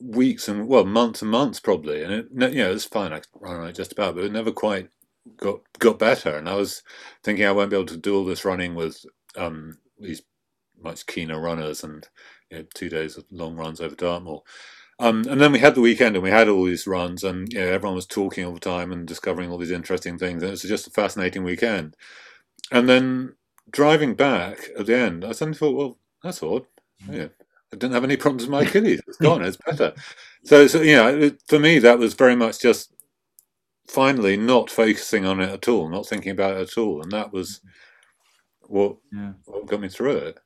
[0.01, 3.57] weeks and well months and months probably and it you know it's fine i run
[3.57, 4.89] on it just about but it never quite
[5.37, 6.83] got got better and i was
[7.23, 9.05] thinking i won't be able to do all this running with
[9.37, 10.21] um these
[10.81, 12.07] much keener runners and
[12.51, 14.43] you know, two days of long runs over Dartmoor.
[14.99, 17.59] Um, and then we had the weekend and we had all these runs and you
[17.59, 20.43] know, everyone was talking all the time and discovering all these interesting things.
[20.43, 21.95] And it was just a fascinating weekend.
[22.71, 23.35] And then
[23.71, 26.65] driving back at the end, I suddenly thought, well, that's odd.
[27.09, 27.27] Yeah,
[27.71, 29.01] I didn't have any problems with my Achilles.
[29.07, 29.41] It's gone.
[29.43, 29.93] It's better.
[30.43, 32.93] So, so you know, it, for me, that was very much just
[33.87, 37.01] finally not focusing on it at all, not thinking about it at all.
[37.01, 37.61] And that was
[38.67, 40.39] what, yeah what got me through it.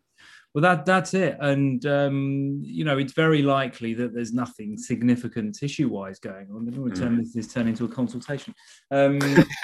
[0.53, 5.55] Well, that that's it, and um, you know it's very likely that there's nothing significant
[5.55, 6.65] tissue-wise going on.
[6.71, 6.99] We'll Mm.
[6.99, 8.53] turn this, this turn into a consultation.
[8.91, 9.19] Um,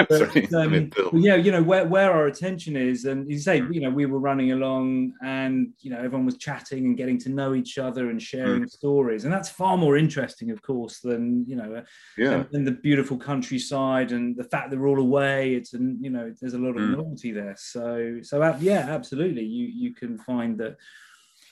[0.10, 3.74] but, um, yeah, you know where, where our attention is, and you say, Mm.
[3.76, 7.30] you know, we were running along, and you know everyone was chatting and getting to
[7.30, 8.70] know each other and sharing Mm.
[8.72, 11.84] stories, and that's far more interesting, of course, than you know,
[12.18, 12.34] Yeah.
[12.34, 15.54] and, and the beautiful countryside and the fact that we're all away.
[15.54, 16.98] It's and you know, there's a lot of Mm.
[16.98, 17.56] novelty there.
[17.60, 20.78] So so uh, yeah, absolutely, you you can find that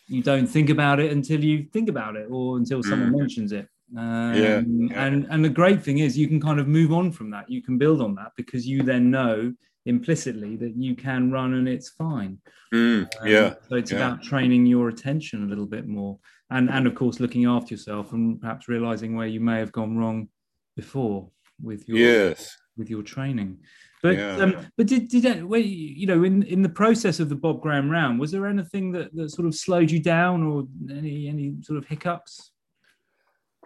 [0.08, 3.68] you don't think about it until you think about it or until someone mentions it.
[3.96, 5.06] Um, Yeah, yeah.
[5.06, 7.50] And and the great thing is you can kind of move on from that.
[7.50, 9.54] You can build on that because you then know
[9.86, 12.38] implicitly that you can run and it's fine.
[12.74, 13.54] Mm, Um, yeah.
[13.70, 13.98] So it's yeah.
[13.98, 16.20] about training your attention a little bit more,
[16.50, 19.98] and and of course looking after yourself and perhaps realizing where you may have gone
[19.98, 20.28] wrong
[20.76, 21.30] before
[21.62, 22.58] with your Yes.
[22.78, 23.60] with your training.
[24.08, 24.38] But Yeah.
[24.38, 27.62] um, but did did that, well, you know in in the process of the Bob
[27.62, 31.56] Graham round was there anything that, that sort of slowed you down or any any
[31.62, 32.52] sort of hiccups?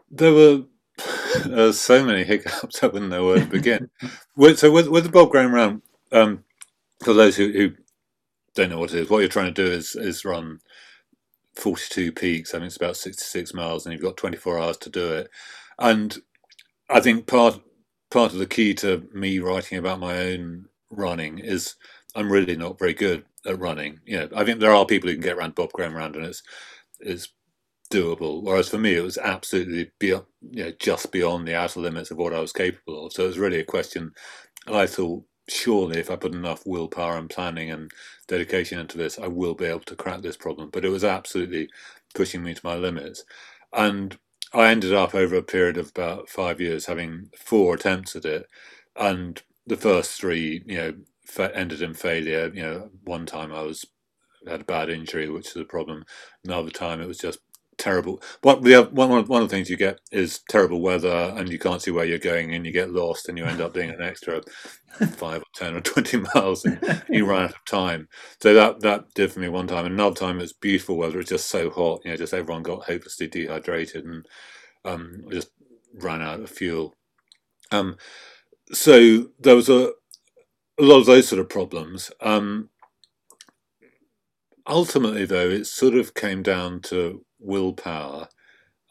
[0.09, 0.63] There were
[1.45, 3.87] uh, so many hiccups, I wouldn't know where to begin.
[4.55, 6.43] so with, with the Bob Graham round, um,
[7.03, 7.71] for those who, who
[8.55, 10.59] don't know what it is, what you're trying to do is, is run
[11.55, 12.53] 42 peaks.
[12.53, 15.29] I mean, it's about 66 miles, and you've got 24 hours to do it.
[15.79, 16.17] And
[16.89, 17.59] I think part
[18.12, 21.76] part of the key to me writing about my own running is
[22.16, 23.99] I'm really not very good at running.
[24.05, 26.26] You know, I think there are people who can get around Bob Graham round, and
[26.26, 26.43] it's
[26.99, 27.30] it's
[27.91, 28.43] doable.
[28.43, 32.18] Whereas for me, it was absolutely beyond, you know, just beyond the outer limits of
[32.18, 33.14] what I was capable of.
[33.14, 34.12] So it was really a question.
[34.68, 37.91] I thought surely if I put enough willpower and planning and
[38.28, 40.70] dedication into this, I will be able to crack this problem.
[40.72, 41.70] But it was absolutely
[42.16, 43.24] pushing me to my limits,
[43.74, 44.18] and
[44.54, 48.47] I ended up over a period of about five years having four attempts at it,
[48.95, 50.93] and the first three, you know,
[51.26, 52.52] fa- ended in failure.
[52.54, 53.86] You know, one time I was
[54.47, 56.06] had a bad injury, which was a problem.
[56.45, 57.39] Another time it was just
[57.82, 58.21] terrible.
[58.43, 61.82] What the one one of the things you get is terrible weather, and you can't
[61.82, 64.41] see where you're going, and you get lost, and you end up doing an extra
[65.17, 68.07] five or ten or twenty miles, and you run out of time.
[68.39, 69.86] So that that did for me one time.
[69.86, 71.15] Another time it was beautiful weather.
[71.15, 74.25] It was just so hot, you know, just everyone got hopelessly dehydrated, and
[74.86, 75.49] um, just
[75.95, 76.93] ran out of fuel.
[77.71, 77.97] Um,
[78.71, 79.91] so there was a
[80.79, 82.11] a lot of those sort of problems.
[82.21, 82.69] Um,
[84.67, 88.29] ultimately, though, it sort of came down to willpower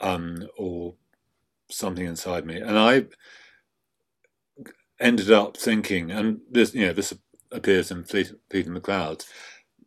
[0.01, 0.95] um, or
[1.71, 2.57] something inside me.
[2.57, 3.07] And I,
[5.01, 7.15] ended up thinking, and this you know this
[7.51, 8.05] appears in
[8.51, 9.27] in the Clouds,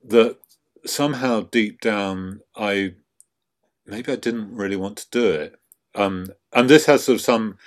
[0.05, 0.38] that
[0.86, 2.95] somehow deep down I
[3.86, 5.55] maybe I didn't really want to do it.
[5.95, 7.57] Um, and this has sort of some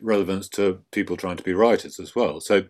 [0.00, 2.40] relevance to people trying to be writers as well.
[2.40, 2.64] So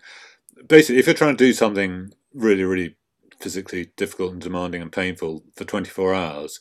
[0.67, 2.97] basically, if you're trying to do something really, really
[3.41, 6.61] physically difficult and demanding and painful for 24 hours,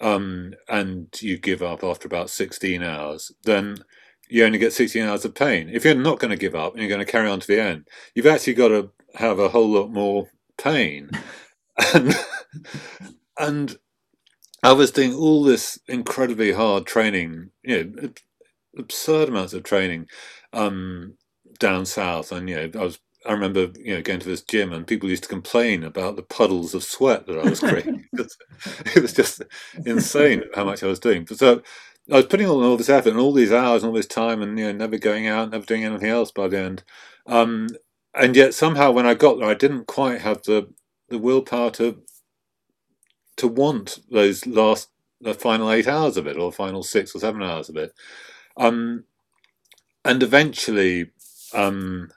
[0.00, 3.78] um, and you give up after about 16 hours, then
[4.28, 5.70] you only get 16 hours of pain.
[5.72, 7.60] If you're not going to give up and you're going to carry on to the
[7.60, 11.10] end, you've actually got to have a whole lot more pain.
[11.94, 12.14] and,
[13.38, 13.78] and
[14.62, 18.10] I was doing all this incredibly hard training, you know,
[18.76, 20.06] absurd amounts of training
[20.52, 21.14] um,
[21.58, 22.32] down south.
[22.32, 22.98] And, you know, I was
[23.28, 26.24] I remember, you know, going to this gym and people used to complain about the
[26.24, 28.06] puddles of sweat that I was creating.
[28.14, 29.42] it was just
[29.86, 31.26] insane how much I was doing.
[31.28, 31.62] So
[32.12, 34.42] I was putting all, all this effort and all these hours and all this time
[34.42, 36.84] and, you know, never going out, never doing anything else by the end.
[37.26, 37.68] Um,
[38.14, 40.68] and yet somehow when I got there, I didn't quite have the,
[41.10, 41.98] the willpower to
[43.38, 47.42] to want those last the final eight hours of it or final six or seven
[47.42, 47.92] hours of it
[48.56, 49.04] um,
[50.04, 51.10] and eventually
[51.54, 52.10] um,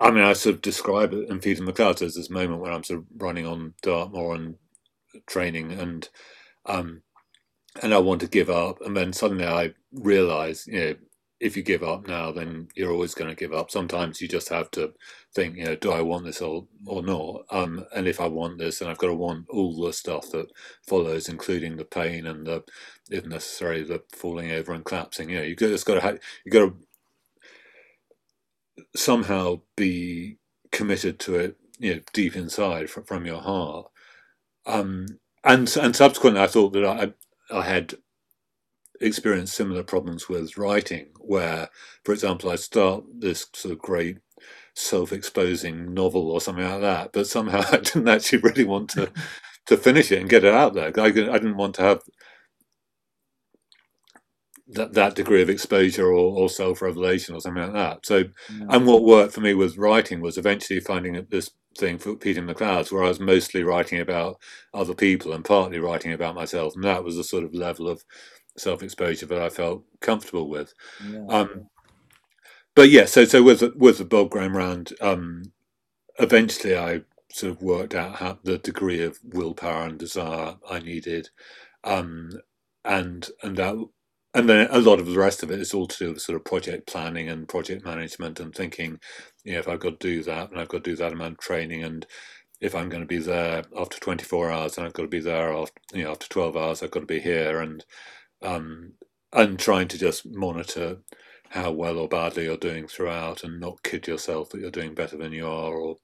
[0.00, 1.72] I mean I sort of describe it in Peter the
[2.02, 4.56] as this moment when I'm sort of running on Dartmoor and
[5.28, 6.08] training and
[6.66, 7.02] um,
[7.82, 10.94] and I want to give up and then suddenly I realize you know
[11.40, 13.70] if you give up now, then you're always going to give up.
[13.70, 14.92] Sometimes you just have to
[15.34, 17.42] think, you know, do I want this or or not?
[17.50, 20.46] Um, and if I want this, then I've got to want all the stuff that
[20.88, 22.64] follows, including the pain and the,
[23.10, 25.30] if necessary, the falling over and collapsing.
[25.30, 26.74] You know, you just got to have, you got to
[28.96, 30.38] somehow be
[30.72, 33.86] committed to it, you know, deep inside from, from your heart.
[34.66, 35.06] Um,
[35.44, 37.12] and and subsequently, I thought that I
[37.56, 37.94] I had
[39.00, 41.70] experienced similar problems with writing, where,
[42.04, 44.18] for example, I start this sort of great
[44.74, 49.10] self-exposing novel or something like that, but somehow I didn't actually really want to
[49.66, 50.92] to finish it and get it out there.
[50.98, 52.02] I, I didn't want to have
[54.70, 58.06] that that degree of exposure or, or self-revelation or something like that.
[58.06, 58.66] So, yeah.
[58.70, 62.46] and what worked for me with writing was eventually finding this thing for Feet in
[62.46, 64.38] the Clouds, where I was mostly writing about
[64.74, 68.04] other people and partly writing about myself, and that was the sort of level of
[68.56, 70.74] self exposure that I felt comfortable with.
[71.08, 71.26] Yeah.
[71.28, 71.68] Um,
[72.74, 75.52] but yeah, so so with with the Bob Graham round, um,
[76.18, 77.02] eventually I
[77.32, 81.30] sort of worked out how the degree of willpower and desire I needed,
[81.84, 82.30] um,
[82.84, 83.74] and and that
[84.34, 86.36] and then a lot of the rest of it is all to do with sort
[86.36, 88.98] of project planning and project management and thinking,
[89.44, 91.34] you know, if I've got to do that and I've got to do that amount
[91.34, 92.06] of training and
[92.60, 95.52] if I'm going to be there after 24 hours and I've got to be there
[95.52, 97.84] after you know after 12 hours I've got to be here and
[98.42, 98.92] um,
[99.32, 100.98] and trying to just monitor
[101.50, 105.16] how well or badly you're doing throughout and not kid yourself that you're doing better
[105.16, 105.96] than you are or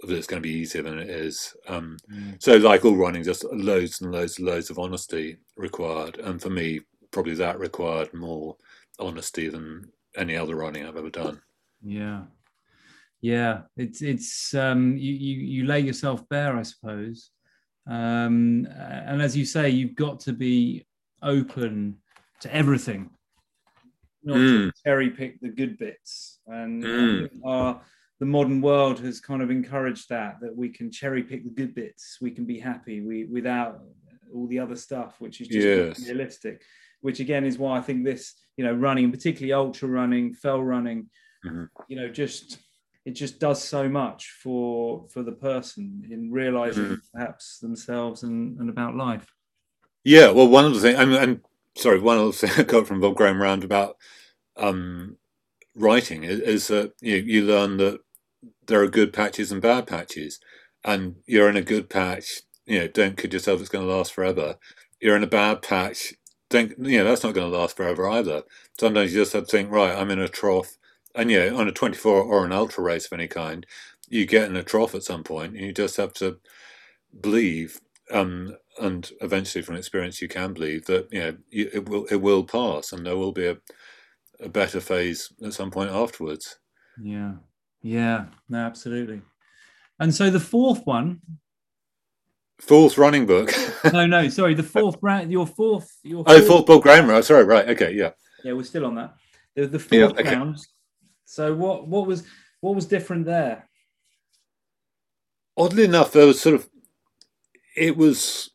[0.00, 1.54] that it's going to be easier than it is.
[1.66, 2.40] Um, mm.
[2.40, 6.18] So, like all running, just loads and loads and loads of honesty required.
[6.18, 6.80] And for me,
[7.10, 8.56] probably that required more
[8.98, 11.40] honesty than any other running I've ever done.
[11.82, 12.22] Yeah.
[13.20, 17.30] Yeah, it's it's um, you, you you lay yourself bare, I suppose,
[17.88, 20.86] um, and as you say, you've got to be
[21.20, 21.96] open
[22.42, 23.10] to everything,
[24.22, 24.66] not mm.
[24.66, 26.38] to cherry pick the good bits.
[26.46, 27.28] And mm.
[27.44, 27.80] our,
[28.20, 31.74] the modern world has kind of encouraged that that we can cherry pick the good
[31.74, 33.80] bits, we can be happy, we without
[34.32, 36.06] all the other stuff, which is just yes.
[36.06, 36.62] realistic.
[37.00, 41.08] Which again is why I think this, you know, running, particularly ultra running, fell running,
[41.44, 41.64] mm-hmm.
[41.88, 42.58] you know, just
[43.04, 47.00] it just does so much for for the person in realizing mm.
[47.14, 49.32] perhaps themselves and, and about life.
[50.04, 51.40] Yeah, well, one of the things, and
[51.76, 53.96] sorry, one of the things I got from Bob Graham Round about
[54.56, 55.16] um,
[55.74, 58.00] writing is, is that you, you learn that
[58.66, 60.38] there are good patches and bad patches,
[60.84, 62.42] and you're in a good patch.
[62.66, 64.56] You know, don't kid yourself; it's going to last forever.
[65.00, 66.12] You're in a bad patch.
[66.50, 68.42] Don't you know that's not going to last forever either.
[68.78, 70.78] Sometimes you just have to think, right, I'm in a trough,
[71.14, 73.66] and know, on a 24 or an ultra race of any kind,
[74.08, 76.38] you get in a trough at some point, and you just have to
[77.20, 77.80] believe
[78.10, 82.44] um, and eventually from experience you can believe that you know it will it will
[82.44, 83.56] pass and there will be a,
[84.40, 86.58] a better phase at some point afterwards.
[87.02, 87.34] Yeah.
[87.82, 89.22] Yeah no absolutely.
[90.00, 91.20] And so the fourth one
[92.60, 93.52] fourth running book
[93.92, 97.20] no no sorry the fourth round your fourth your fourth, oh fourth book grammar oh,
[97.20, 98.10] sorry right okay yeah
[98.42, 99.14] yeah we're still on that
[99.54, 100.34] the, the fourth yeah, okay.
[100.34, 100.58] round
[101.24, 102.24] so what what was
[102.60, 103.68] what was different there
[105.56, 106.68] oddly enough there was sort of
[107.76, 108.50] it was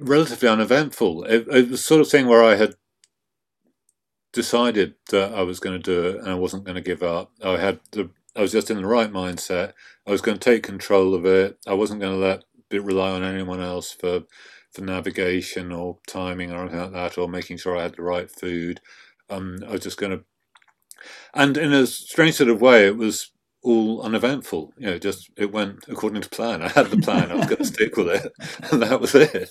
[0.00, 1.24] relatively uneventful.
[1.24, 2.74] It, it was sort of thing where I had
[4.32, 7.32] decided that I was going to do it and I wasn't going to give up.
[7.44, 9.72] I had the I was just in the right mindset.
[10.06, 11.58] I was going to take control of it.
[11.66, 12.44] I wasn't going to let
[12.78, 14.22] rely on anyone else for
[14.72, 18.30] for navigation or timing or anything like that, or making sure I had the right
[18.30, 18.80] food.
[19.28, 20.24] Um, I was just going to,
[21.34, 24.72] and in a strange sort of way, it was all uneventful.
[24.76, 26.62] You know, just it went according to plan.
[26.62, 27.30] I had the plan.
[27.30, 28.32] I was going to stick with it,
[28.70, 29.50] and that was it.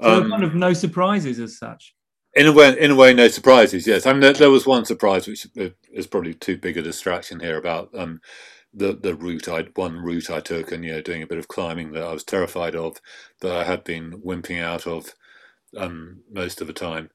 [0.00, 1.94] So um, kind of no surprises as such.
[2.34, 3.86] In a way, in a way, no surprises.
[3.86, 5.46] Yes, I mean there, there was one surprise, which
[5.92, 8.20] is probably too big a distraction here about um,
[8.72, 11.48] the the route I one route I took, and you know, doing a bit of
[11.48, 12.96] climbing that I was terrified of,
[13.40, 15.14] that I had been wimping out of
[15.76, 17.10] um, most of the time,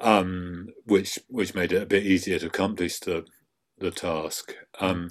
[0.00, 3.24] um, which which made it a bit easier to accomplish the
[3.78, 4.54] the task.
[4.80, 5.10] Um,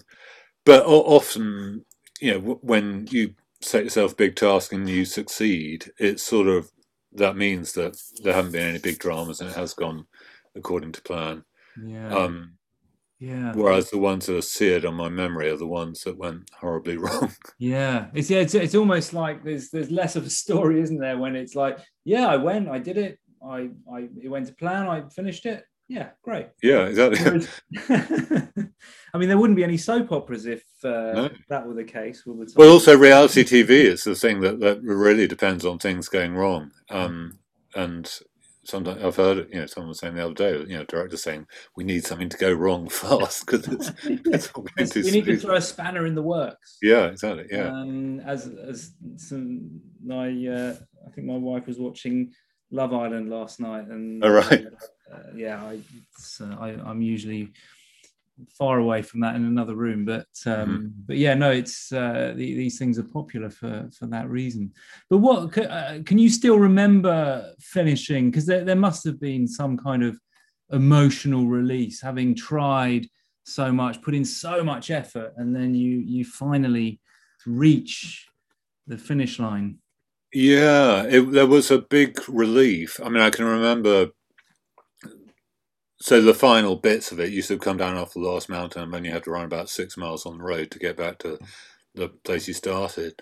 [0.65, 1.85] but often,
[2.19, 6.71] you know, when you set yourself a big task and you succeed, it's sort of
[7.13, 10.05] that means that there haven't been any big dramas and it has gone
[10.55, 11.43] according to plan.
[11.81, 12.13] Yeah.
[12.13, 12.57] Um,
[13.19, 13.53] yeah.
[13.53, 16.97] Whereas the ones that are seared on my memory are the ones that went horribly
[16.97, 17.33] wrong.
[17.57, 21.17] Yeah, it's yeah, it's, it's almost like there's there's less of a story, isn't there?
[21.17, 24.87] When it's like, yeah, I went, I did it, I I it went to plan,
[24.87, 25.63] I finished it.
[25.89, 26.47] Yeah, great.
[26.61, 27.47] Yeah, exactly.
[29.13, 31.29] I mean, there wouldn't be any soap operas if uh, no.
[31.47, 32.23] that were the case.
[32.25, 36.71] Well, also reality TV is the thing that, that really depends on things going wrong.
[36.89, 37.39] Um,
[37.73, 38.11] and
[38.67, 41.47] sometimes I've heard, you know, someone was saying the other day, you know, director saying
[41.75, 45.25] we need something to go wrong fast because it's, it's all going too We need
[45.25, 46.77] to throw a spanner in the works.
[46.81, 47.45] Yeah, exactly.
[47.49, 47.69] Yeah.
[47.69, 52.33] Um, as as some, my, uh, I think my wife was watching
[52.71, 54.65] Love Island last night, and all right.
[54.65, 55.79] Uh, uh, yeah, I,
[56.41, 57.53] uh, I I'm usually
[58.49, 60.05] far away from that in another room.
[60.05, 60.87] But um, mm-hmm.
[61.07, 64.73] but yeah, no, it's uh, the, these things are popular for for that reason.
[65.09, 68.29] But what uh, can you still remember finishing?
[68.29, 70.19] Because there, there must have been some kind of
[70.71, 73.07] emotional release, having tried
[73.43, 76.99] so much, put in so much effort, and then you you finally
[77.45, 78.27] reach
[78.87, 79.77] the finish line.
[80.33, 82.99] Yeah, it, there was a big relief.
[83.03, 84.09] I mean, I can remember
[85.99, 88.93] so the final bits of it used to come down off the last mountain, and
[88.93, 91.39] then you had to run about six miles on the road to get back to
[91.95, 93.19] the place you started.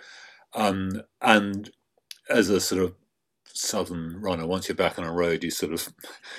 [0.54, 1.72] Um, and
[2.30, 2.96] as a sort of
[3.46, 5.94] southern runner, once you're back on a road, you sort of,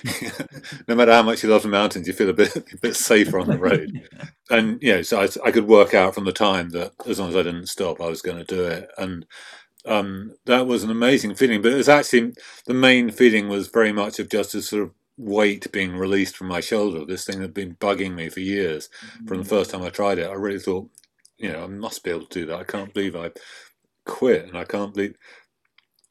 [0.89, 3.39] no matter how much you love the mountains, you feel a bit a bit safer
[3.39, 3.91] on the road.
[4.49, 7.30] And you know, so I, I could work out from the time that as long
[7.30, 8.89] as I didn't stop, I was going to do it.
[8.97, 9.26] And
[9.84, 11.62] um, that was an amazing feeling.
[11.62, 12.34] But it was actually
[12.64, 16.49] the main feeling was very much of just a sort of weight being released from
[16.49, 17.05] my shoulder.
[17.05, 18.89] This thing had been bugging me for years.
[18.89, 19.27] Mm-hmm.
[19.27, 20.91] From the first time I tried it, I really thought,
[21.39, 22.61] you know, I must be able to do that.
[22.61, 23.31] I can't believe I
[24.05, 25.17] quit, and I can't believe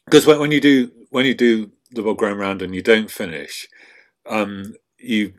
[0.05, 3.09] because when, when you do when you do the Bob Graham round and you don't
[3.09, 3.67] finish,
[4.27, 5.33] um, you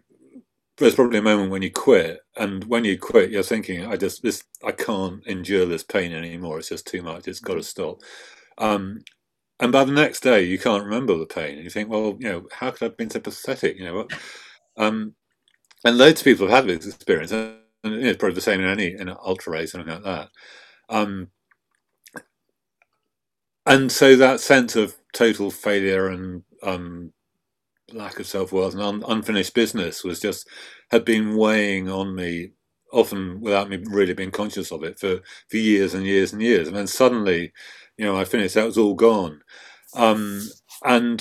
[0.79, 4.23] there's probably a moment when you quit, and when you quit, you're thinking, I just
[4.23, 6.59] this I can't endure this pain anymore.
[6.59, 7.29] It's just too much.
[7.29, 8.01] It's got to stop.
[8.59, 9.01] Um,
[9.61, 12.28] and by the next day you can't remember the pain and you think well you
[12.28, 14.11] know how could i have been so pathetic you know what?
[14.76, 15.14] Um,
[15.84, 18.92] and loads of people have had this experience and it's probably the same in any
[18.92, 20.30] in an ultra race or anything like that.
[20.88, 21.28] Um,
[23.64, 27.12] and so that sense of total failure and um,
[27.92, 30.48] lack of self-worth and un- unfinished business was just
[30.90, 32.52] had been weighing on me
[32.92, 36.68] often without me really being conscious of it for, for years and years and years.
[36.68, 37.52] And then suddenly
[37.97, 39.40] you know, I finished, that was all gone.
[39.94, 40.42] Um,
[40.84, 41.20] and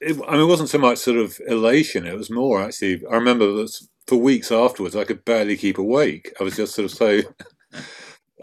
[0.00, 3.14] it, I mean, it wasn't so much sort of elation, it was more actually, I
[3.14, 3.76] remember that
[4.06, 6.32] for weeks afterwards, I could barely keep awake.
[6.38, 7.20] I was just sort of so,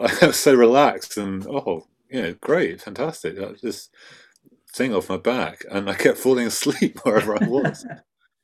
[0.00, 3.36] I was so relaxed and, oh, you know, great, fantastic.
[3.36, 3.88] That this
[4.74, 5.64] thing off my back.
[5.70, 7.86] And I kept falling asleep wherever I was.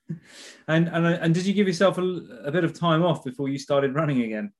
[0.68, 2.02] and, and, and did you give yourself a,
[2.44, 4.52] a bit of time off before you started running again?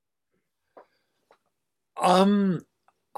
[2.01, 2.61] Um,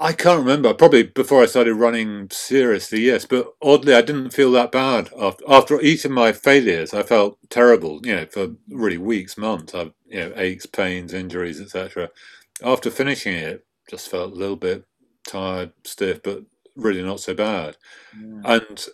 [0.01, 0.73] I can't remember.
[0.73, 3.25] Probably before I started running seriously, yes.
[3.25, 6.91] But oddly, I didn't feel that bad after after each of my failures.
[6.91, 9.75] I felt terrible, you know, for really weeks, months.
[9.75, 12.09] I, you know, aches, pains, injuries, etc.
[12.63, 14.85] After finishing it, just felt a little bit
[15.27, 16.45] tired, stiff, but
[16.75, 17.77] really not so bad.
[18.19, 18.55] Yeah.
[18.55, 18.85] And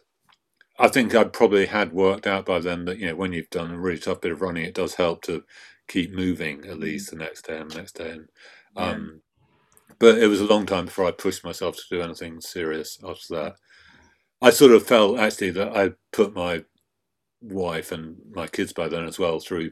[0.77, 3.71] I think I'd probably had worked out by then that you know when you've done
[3.71, 5.45] a really tough bit of running, it does help to
[5.87, 8.09] keep moving at least the next day and the next day.
[8.11, 8.27] And
[8.75, 9.21] um,
[9.99, 13.35] but it was a long time before I pushed myself to do anything serious after
[13.35, 13.55] that.
[14.41, 16.63] I sort of felt actually that I put my
[17.41, 19.71] wife and my kids by then as well through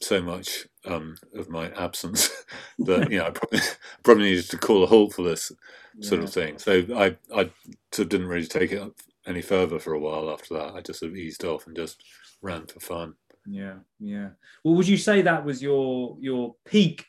[0.00, 2.30] so much um, of my absence
[2.80, 3.60] that you know I probably,
[4.02, 5.52] probably needed to call a halt for this
[6.00, 6.26] sort yeah.
[6.26, 6.58] of thing.
[6.58, 7.50] So I I
[7.92, 8.92] sort of didn't really take it
[9.26, 10.74] any further for a while after that.
[10.74, 12.02] I just sort of eased off and just
[12.42, 13.14] ran for fun.
[13.46, 14.30] Yeah, yeah.
[14.64, 17.06] Well, would you say that was your your peak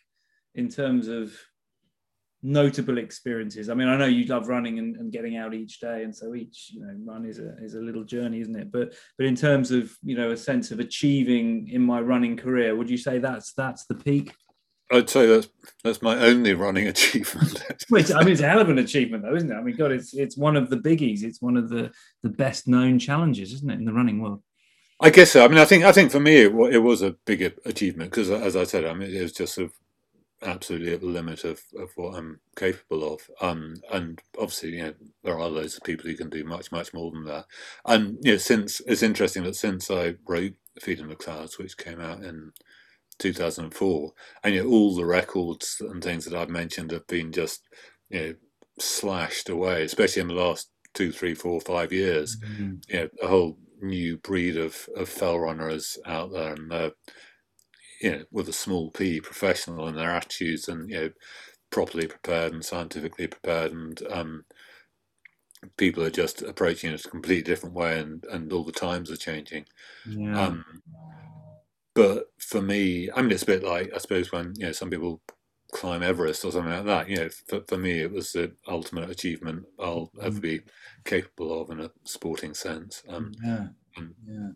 [0.56, 1.34] in terms of
[2.44, 3.70] notable experiences?
[3.70, 6.36] I mean, I know you love running and, and, getting out each day, and so
[6.36, 8.72] each you know run is a is a little journey, isn't it?
[8.72, 12.76] But but in terms of you know a sense of achieving in my running career,
[12.76, 14.34] would you say that's that's the peak?
[14.92, 15.50] I'd say that's
[15.84, 17.64] that's my only running achievement.
[17.90, 19.56] Which I mean, it's a hell of an achievement, though, isn't it?
[19.56, 21.24] I mean, God, it's it's one of the biggies.
[21.24, 21.92] It's one of the
[22.24, 24.42] the best known challenges, isn't it, in the running world?
[25.00, 25.46] I guess so.
[25.46, 28.30] I mean, I think I think for me it, it was a big achievement because,
[28.30, 29.74] as I said, I mean, it was just sort of
[30.44, 33.30] absolutely at the limit of, of what I'm capable of.
[33.42, 36.94] Um, and obviously, you know, there are loads of people who can do much, much
[36.94, 37.46] more than that.
[37.86, 41.78] And you know, since it's interesting that since I wrote Feet in the Clouds, which
[41.78, 42.52] came out in
[43.20, 44.12] 2004,
[44.44, 47.64] and you know, all the records and things that I've mentioned have been just
[48.10, 48.34] you know
[48.80, 52.38] slashed away, especially in the last two, three, four, five years.
[52.38, 52.74] Mm-hmm.
[52.90, 56.92] You know, a whole new breed of, of fell runners out there, and they're
[58.02, 61.10] you know with a small p professional in their attitudes and you know
[61.70, 64.46] properly prepared and scientifically prepared and um,
[65.76, 69.18] people are just approaching it a completely different way and, and all the times are
[69.18, 69.66] changing
[70.08, 70.40] yeah.
[70.40, 70.64] um,
[71.94, 74.90] but for me i mean it's a bit like i suppose when you know some
[74.90, 75.22] people
[75.74, 79.10] climb everest or something like that you know for, for me it was the ultimate
[79.10, 80.42] achievement i'll ever mm.
[80.42, 80.62] be
[81.04, 83.68] capable of in a sporting sense um, yeah
[84.26, 84.50] yeah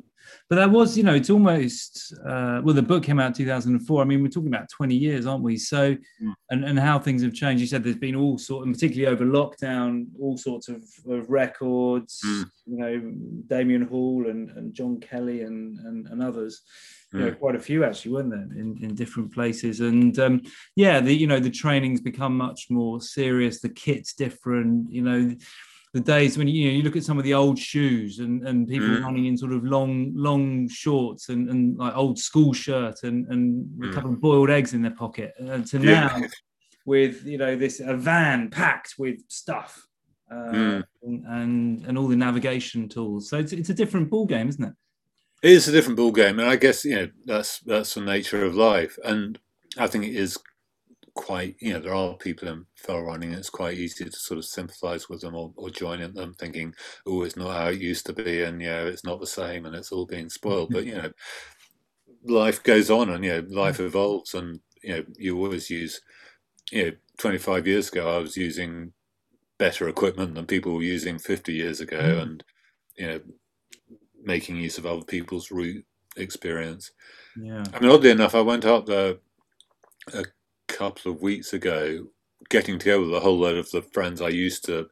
[0.49, 4.05] but that was you know it's almost uh, well the book came out 2004 i
[4.05, 6.33] mean we're talking about 20 years aren't we so mm.
[6.49, 9.25] and, and how things have changed you said there's been all sort and particularly over
[9.25, 12.45] lockdown all sorts of, of records mm.
[12.65, 13.13] you know
[13.47, 16.63] damian hall and, and john kelly and, and, and others
[17.13, 17.39] you know, mm.
[17.39, 19.81] quite a few actually, weren't there, in, in different places?
[19.81, 20.41] And um,
[20.75, 23.59] yeah, the you know the training's become much more serious.
[23.59, 24.91] The kit's different.
[24.91, 25.35] You know,
[25.93, 28.67] the days when you know you look at some of the old shoes and, and
[28.67, 29.03] people mm.
[29.03, 33.65] running in sort of long long shorts and, and like old school shirt and, and
[33.77, 33.89] mm.
[33.89, 36.07] a couple of boiled eggs in their pocket and to yeah.
[36.07, 36.27] now
[36.85, 39.85] with you know this a van packed with stuff
[40.31, 40.83] uh, mm.
[41.03, 44.63] and, and, and all the navigation tools so it's, it's a different ball game isn't
[44.63, 44.73] it
[45.43, 48.45] it is a different ball game and i guess you know that's that's the nature
[48.45, 49.39] of life and
[49.77, 50.37] i think it is
[51.13, 53.33] quite, you know, there are people in fell running.
[53.33, 56.73] It's quite easy to sort of sympathise with them or, or join in them, thinking,
[57.05, 59.65] "Oh, it's not how it used to be, and you know, it's not the same,
[59.65, 60.73] and it's all being spoiled." Mm-hmm.
[60.73, 61.11] But you know,
[62.25, 63.87] life goes on, and you know, life mm-hmm.
[63.87, 66.01] evolves, and you know, you always use,
[66.71, 68.93] you know, 25 years ago, I was using
[69.57, 72.21] better equipment than people were using 50 years ago, mm.
[72.21, 72.43] and
[72.97, 73.19] you know,
[74.23, 75.85] making use of other people's route
[76.17, 76.91] experience.
[77.35, 77.63] Yeah.
[77.73, 79.15] I mean, oddly enough, I went up there
[80.13, 80.23] a uh,
[80.71, 82.07] couple of weeks ago,
[82.49, 84.89] getting together with a whole load of the friends I used to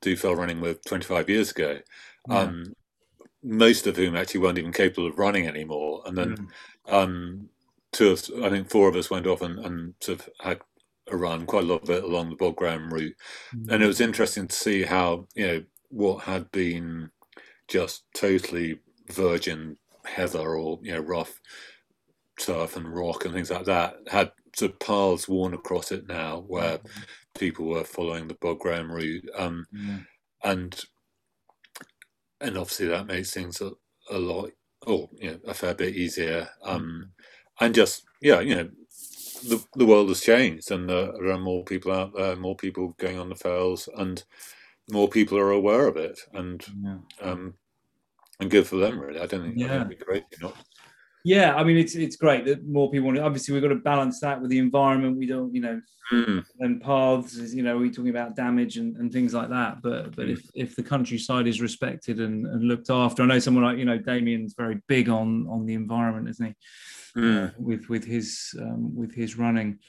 [0.00, 1.78] do fell running with 25 years ago.
[2.28, 2.38] Yeah.
[2.38, 2.74] Um,
[3.42, 6.02] most of whom actually weren't even capable of running anymore.
[6.04, 6.92] And then mm.
[6.92, 7.48] um,
[7.92, 10.60] two of, I think four of us went off and, and sort of had
[11.08, 13.14] a run, quite a lot of it along the Bob Graham route.
[13.54, 13.70] Mm.
[13.70, 17.10] And it was interesting to see how, you know, what had been
[17.68, 18.80] just totally
[19.12, 21.40] virgin heather or, you know, rough
[22.38, 26.44] turf and rock and things like that had sort of paths worn across it now
[26.46, 27.00] where mm-hmm.
[27.38, 29.28] people were following the Bob Graham route.
[29.36, 29.96] Um, mm-hmm.
[30.44, 30.84] And
[32.40, 33.72] and obviously that makes things a,
[34.10, 34.50] a lot,
[34.86, 36.48] or you know, a fair bit easier.
[36.62, 37.64] Um, mm-hmm.
[37.64, 38.70] And just yeah, you know,
[39.48, 42.94] the the world has changed, and uh, there are more people out there, more people
[42.98, 44.22] going on the fells, and
[44.90, 46.98] more people are aware of it, and yeah.
[47.20, 47.54] um,
[48.40, 48.98] and good for them.
[48.98, 49.76] Really, I don't think yeah.
[49.76, 50.54] it'd be great not
[51.26, 53.24] yeah, I mean, it's it's great that more people want to.
[53.24, 55.18] Obviously, we've got to balance that with the environment.
[55.18, 55.80] We don't, you know,
[56.12, 56.44] mm.
[56.60, 57.52] and paths.
[57.52, 59.82] You know, we're talking about damage and, and things like that.
[59.82, 60.34] But but mm.
[60.34, 63.84] if if the countryside is respected and, and looked after, I know someone like you
[63.84, 67.20] know Damian's very big on on the environment, isn't he?
[67.20, 67.48] Mm.
[67.48, 69.80] Uh, with with his um, with his running.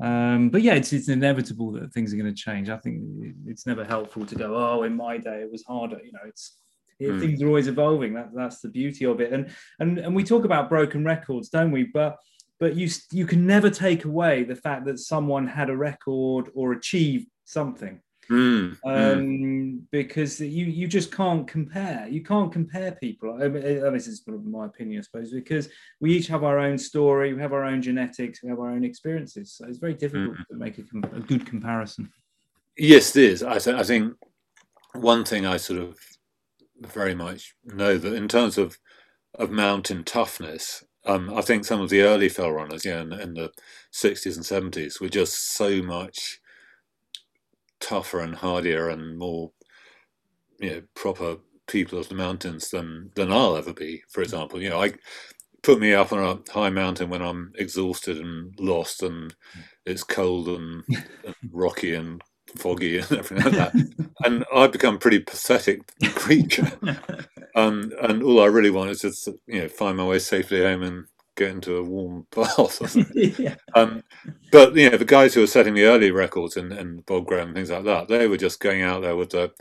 [0.00, 2.70] Um, but yeah, it's it's inevitable that things are going to change.
[2.70, 3.02] I think
[3.48, 5.98] it's never helpful to go, oh, in my day it was harder.
[6.04, 6.56] You know, it's
[7.00, 7.20] mm.
[7.20, 8.14] things are always evolving.
[8.14, 9.32] That, that's the beauty of it.
[9.32, 11.84] And and and we talk about broken records, don't we?
[11.84, 12.18] But
[12.60, 16.72] but you you can never take away the fact that someone had a record or
[16.72, 18.00] achieved something.
[18.30, 19.80] Mm, um, mm.
[19.90, 24.64] because you you just can't compare you can't compare people I mean, this is my
[24.64, 25.68] opinion I suppose because
[26.00, 28.82] we each have our own story we have our own genetics we have our own
[28.82, 30.46] experiences so it's very difficult mm.
[30.46, 30.84] to make a,
[31.14, 32.10] a, good comparison
[32.78, 34.14] yes it is I, th- I think
[34.94, 35.98] one thing I sort of
[36.92, 38.78] very much know that in terms of
[39.36, 43.34] of mountain toughness, um, I think some of the early fell runners, yeah, in, in
[43.34, 43.50] the
[43.90, 46.40] sixties and seventies, were just so much
[47.80, 49.52] tougher and hardier and more,
[50.58, 54.02] you know, proper people of the mountains than than I'll ever be.
[54.10, 54.92] For example, you know, I
[55.62, 59.34] put me up on a high mountain when I'm exhausted and lost and
[59.86, 60.84] it's cold and,
[61.24, 62.22] and rocky and
[62.58, 63.74] foggy and everything like that.
[64.24, 65.82] and I become a pretty pathetic
[66.14, 66.72] creature.
[67.54, 70.82] um, and all I really want is just you know find my way safely home
[70.82, 71.04] and
[71.36, 72.96] get into a warm bath.
[73.14, 73.56] yeah.
[73.74, 74.02] um,
[74.52, 77.48] but you know the guys who were setting the early records and, and Bob Graham
[77.48, 79.52] and things like that, they were just going out there with the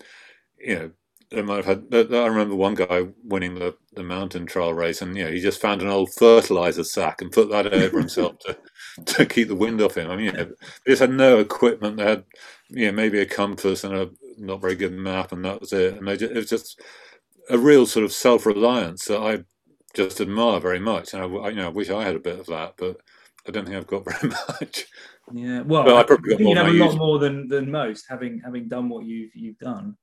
[0.58, 0.92] you know
[1.34, 2.14] they might have had.
[2.14, 5.60] I remember one guy winning the, the mountain trail race, and you know he just
[5.60, 8.58] found an old fertilizer sack and put that over himself to
[9.06, 10.12] to keep the wind off him.
[10.12, 11.98] I mean, you know, they just had no equipment.
[11.98, 12.24] They had
[12.70, 15.96] you know maybe a compass and a not very good map, and that was it.
[15.96, 16.82] And they just, it was just
[17.50, 19.44] a real sort of self reliance that I
[19.94, 21.14] just admire very much.
[21.14, 22.98] And I, you know, I wish I had a bit of that, but
[23.48, 24.86] I don't think I've got very much.
[25.34, 28.42] Yeah, well, I, I probably got you have a lot more than than most, having
[28.44, 29.96] having done what you've you've done.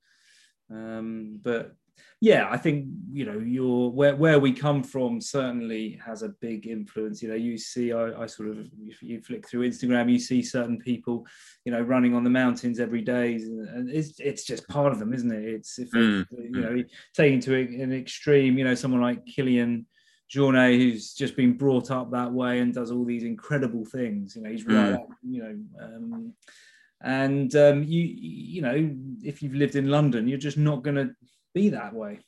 [0.70, 1.74] Um, but
[2.22, 6.66] yeah, I think you know your where where we come from certainly has a big
[6.66, 7.22] influence.
[7.22, 10.42] You know, you see, I, I sort of if you flick through Instagram, you see
[10.42, 11.26] certain people,
[11.64, 15.14] you know, running on the mountains every day, and it's it's just part of them,
[15.14, 15.44] isn't it?
[15.44, 16.26] It's if mm.
[16.30, 16.84] you know
[17.14, 19.86] taking to an extreme, you know, someone like Kilian.
[20.32, 24.36] Jornet, who's just been brought up that way and does all these incredible things.
[24.36, 24.94] You know, he's right mm.
[24.94, 26.34] up, you know, um,
[27.02, 28.94] and um, you you know
[29.24, 31.10] if you've lived in London, you're just not going to
[31.54, 32.20] be that way.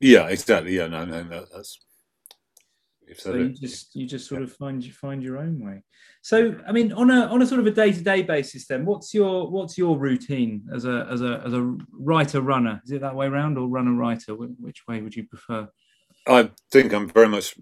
[0.00, 0.76] Yeah, exactly.
[0.76, 1.78] Yeah, no, no, no that's.
[3.16, 4.48] So you just you just sort yeah.
[4.48, 5.82] of find you find your own way.
[6.20, 8.84] So I mean, on a on a sort of a day to day basis, then
[8.84, 12.82] what's your what's your routine as a as a as a writer runner?
[12.84, 14.34] Is it that way around or runner writer?
[14.34, 15.68] Which way would you prefer?
[16.26, 17.58] I think I'm very much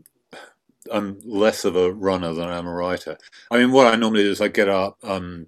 [0.93, 3.17] I'm less of a runner than I'm a writer.
[3.51, 5.47] I mean, what I normally do is I get up, um,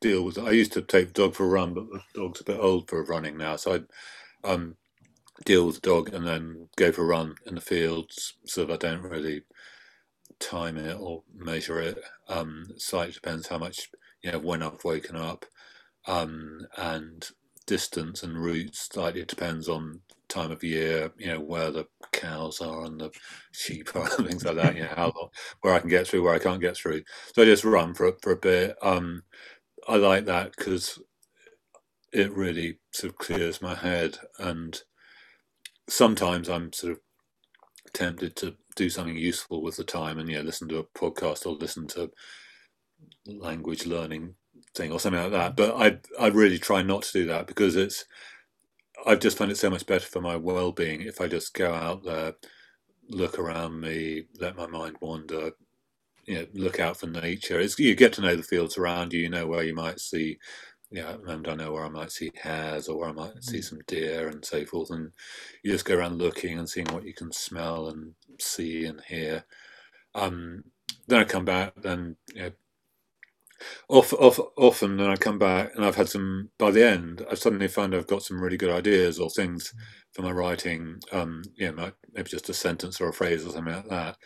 [0.00, 0.38] deal with.
[0.38, 2.88] I used to take the dog for a run, but the dog's a bit old
[2.88, 3.82] for running now, so
[4.44, 4.76] I um,
[5.44, 8.84] deal with the dog and then go for a run in the fields, so that
[8.84, 9.42] I don't really
[10.40, 11.98] time it or measure it.
[12.28, 13.90] Um, slightly depends how much
[14.22, 15.46] you know when I've woken up,
[16.06, 17.28] um, and
[17.66, 22.84] distance and routes slightly depends on time of year, you know, where the cows are
[22.84, 23.10] and the
[23.52, 25.28] sheep are and things like that, you know, how long,
[25.60, 27.02] where I can get through, where I can't get through.
[27.34, 28.76] So I just run for, for a bit.
[28.82, 29.22] Um,
[29.88, 31.00] I like that because
[32.12, 34.18] it really sort of clears my head.
[34.38, 34.80] And
[35.88, 37.00] sometimes I'm sort of
[37.92, 41.52] tempted to do something useful with the time and yeah, listen to a podcast or
[41.52, 42.10] listen to
[43.26, 44.34] language learning
[44.74, 45.56] thing or something like that.
[45.56, 48.04] But I I really try not to do that because it's
[49.06, 51.72] I've just found it so much better for my well being if I just go
[51.72, 52.34] out there,
[53.08, 55.52] look around me, let my mind wander,
[56.26, 57.60] you know, look out for nature.
[57.60, 59.20] It's, you get to know the fields around you.
[59.20, 60.38] You know where you might see,
[60.90, 63.64] yeah, and I know where I might see hares or where I might see mm.
[63.64, 64.90] some deer and so forth.
[64.90, 65.10] And
[65.62, 69.44] you just go around looking and seeing what you can smell and see and hear.
[70.14, 70.64] Um,
[71.08, 72.50] then I come back, then you know,
[73.88, 76.50] off, off, often then I come back and I've had some.
[76.58, 79.80] By the end, I've suddenly found I've got some really good ideas or things mm.
[80.12, 81.00] for my writing.
[81.10, 84.18] Um, you know, maybe just a sentence or a phrase or something like that,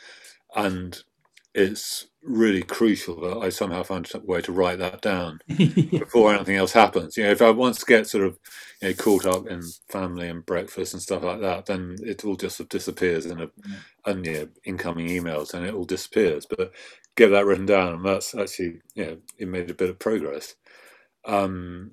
[0.55, 0.99] and
[1.55, 6.57] it's really crucial that I somehow find a way to write that down before anything
[6.57, 7.16] else happens.
[7.16, 8.39] You know, if I once get sort of
[8.83, 12.37] you know, caught up in family and breakfast and stuff like that, then it all
[12.37, 13.77] just sort of disappears in a yeah.
[14.07, 16.47] and you know, incoming emails and it all disappears.
[16.47, 16.73] But
[17.16, 20.55] get that written down, and that's actually you know, it made a bit of progress.
[21.25, 21.93] Um,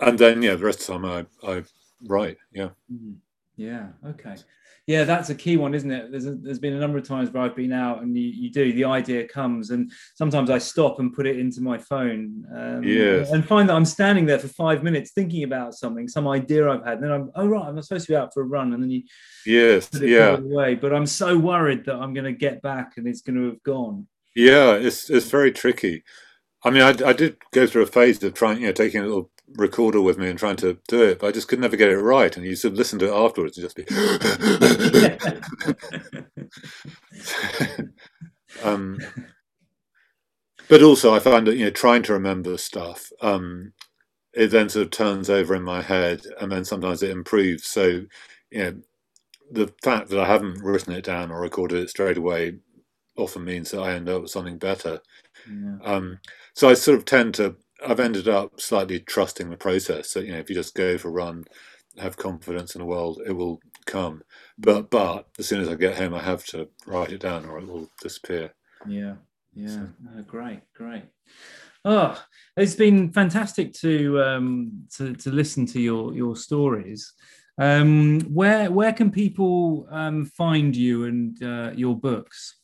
[0.00, 1.62] and then yeah, the rest of the time I I
[2.06, 2.38] write.
[2.52, 2.70] Yeah.
[2.92, 3.14] Mm-hmm.
[3.56, 3.88] Yeah.
[4.06, 4.36] Okay.
[4.88, 6.10] Yeah, that's a key one, isn't it?
[6.10, 8.50] There's, a, there's been a number of times where I've been out and you, you,
[8.50, 12.82] do, the idea comes, and sometimes I stop and put it into my phone um,
[12.82, 13.30] yes.
[13.30, 16.84] and find that I'm standing there for five minutes thinking about something, some idea I've
[16.84, 16.94] had.
[16.94, 18.72] And then I'm, oh, right, I'm supposed to be out for a run.
[18.72, 19.02] And then you
[19.46, 20.36] yes, yeah.
[20.36, 20.74] away.
[20.74, 23.62] But I'm so worried that I'm going to get back and it's going to have
[23.62, 24.08] gone.
[24.34, 26.02] Yeah, it's, it's very tricky.
[26.64, 29.06] I mean, I, I did go through a phase of trying, you know, taking a
[29.06, 31.90] little recorder with me and trying to do it, but I just could never get
[31.90, 32.36] it right.
[32.36, 33.84] And you sort of listen to it afterwards and just be.
[38.62, 38.98] um,
[40.68, 43.72] but also, I find that you know trying to remember stuff, um,
[44.32, 47.66] it then sort of turns over in my head, and then sometimes it improves.
[47.66, 48.04] So,
[48.50, 48.74] you know,
[49.50, 52.54] the fact that I haven't written it down or recorded it straight away
[53.16, 55.00] often means that I end up with something better.
[55.46, 55.76] Yeah.
[55.84, 56.18] Um,
[56.54, 57.56] so I sort of tend to
[57.86, 60.10] I've ended up slightly trusting the process.
[60.10, 61.44] So you know, if you just go for a run,
[61.98, 64.22] have confidence in the world, it will come.
[64.58, 67.58] But but as soon as I get home, I have to write it down, or
[67.58, 68.54] it will disappear.
[68.86, 69.14] Yeah,
[69.54, 69.88] yeah, so.
[70.16, 71.04] oh, great, great.
[71.84, 72.22] Oh,
[72.56, 77.12] it's been fantastic to um, to to listen to your your stories.
[77.58, 82.56] Um, where where can people um, find you and uh, your books?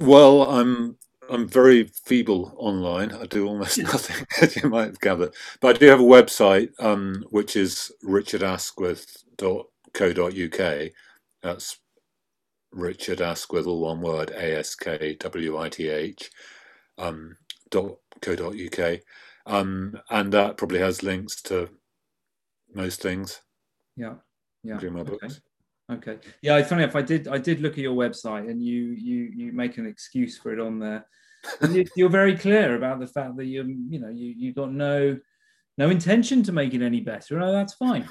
[0.00, 0.96] Well, I'm
[1.30, 3.12] I'm very feeble online.
[3.12, 5.34] I do almost nothing, as you might have gathered.
[5.60, 10.90] But I do have a website, um, which is richardaskwith.co.uk.
[11.42, 11.78] That's
[12.72, 16.30] Richard Askwith, all one word, A S K W I T H,
[16.98, 17.36] um,
[17.70, 19.00] dot co.uk.
[19.46, 21.70] Um, and that probably has links to
[22.74, 23.40] most things.
[23.96, 24.14] Yeah.
[24.62, 24.74] Yeah.
[24.74, 25.40] Including my books.
[25.90, 26.18] Okay.
[26.42, 29.30] Yeah, it's funny if I did I did look at your website and you you
[29.34, 31.06] you make an excuse for it on there.
[31.96, 35.18] you, are very clear about the fact that you you know you you got no
[35.78, 37.38] no intention to make it any better.
[37.38, 38.08] No, oh, that's fine.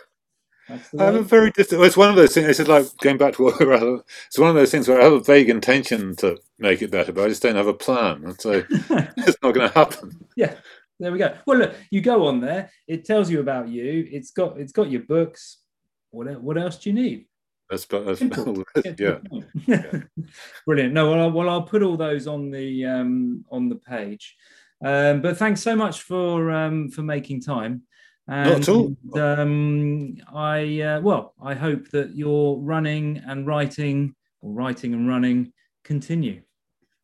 [0.67, 1.83] That's I have a very distant.
[1.83, 2.59] It's one of those things.
[2.59, 3.55] It's like going back to what
[4.27, 7.13] it's one of those things where I have a vague intention to make it better,
[7.13, 10.17] but I just don't have a plan, and so it's not going to happen.
[10.35, 10.55] Yeah,
[10.99, 11.37] there we go.
[11.45, 12.71] Well, look, you go on there.
[12.87, 14.07] It tells you about you.
[14.11, 15.59] It's got it's got your books.
[16.09, 17.27] What what else do you need?
[17.69, 18.21] That's, that's
[18.99, 19.19] yeah.
[20.65, 20.93] Brilliant.
[20.93, 24.35] No, well, I'll, well, I'll put all those on the um, on the page.
[24.83, 27.83] Um, but thanks so much for um, for making time.
[28.27, 28.95] And, Not at all.
[29.15, 35.53] Um, I uh, well, I hope that your running and writing, or writing and running,
[35.83, 36.41] continue.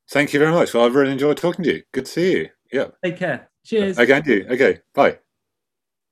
[0.10, 0.74] Thank you very much.
[0.74, 1.84] Well, I've really enjoyed talking to you.
[1.94, 2.50] Good to see you.
[2.72, 2.88] Yeah.
[3.04, 3.50] Take care.
[3.66, 3.98] Cheers.
[3.98, 4.46] Okay, you.
[4.50, 4.80] Okay.
[4.94, 5.20] Bye.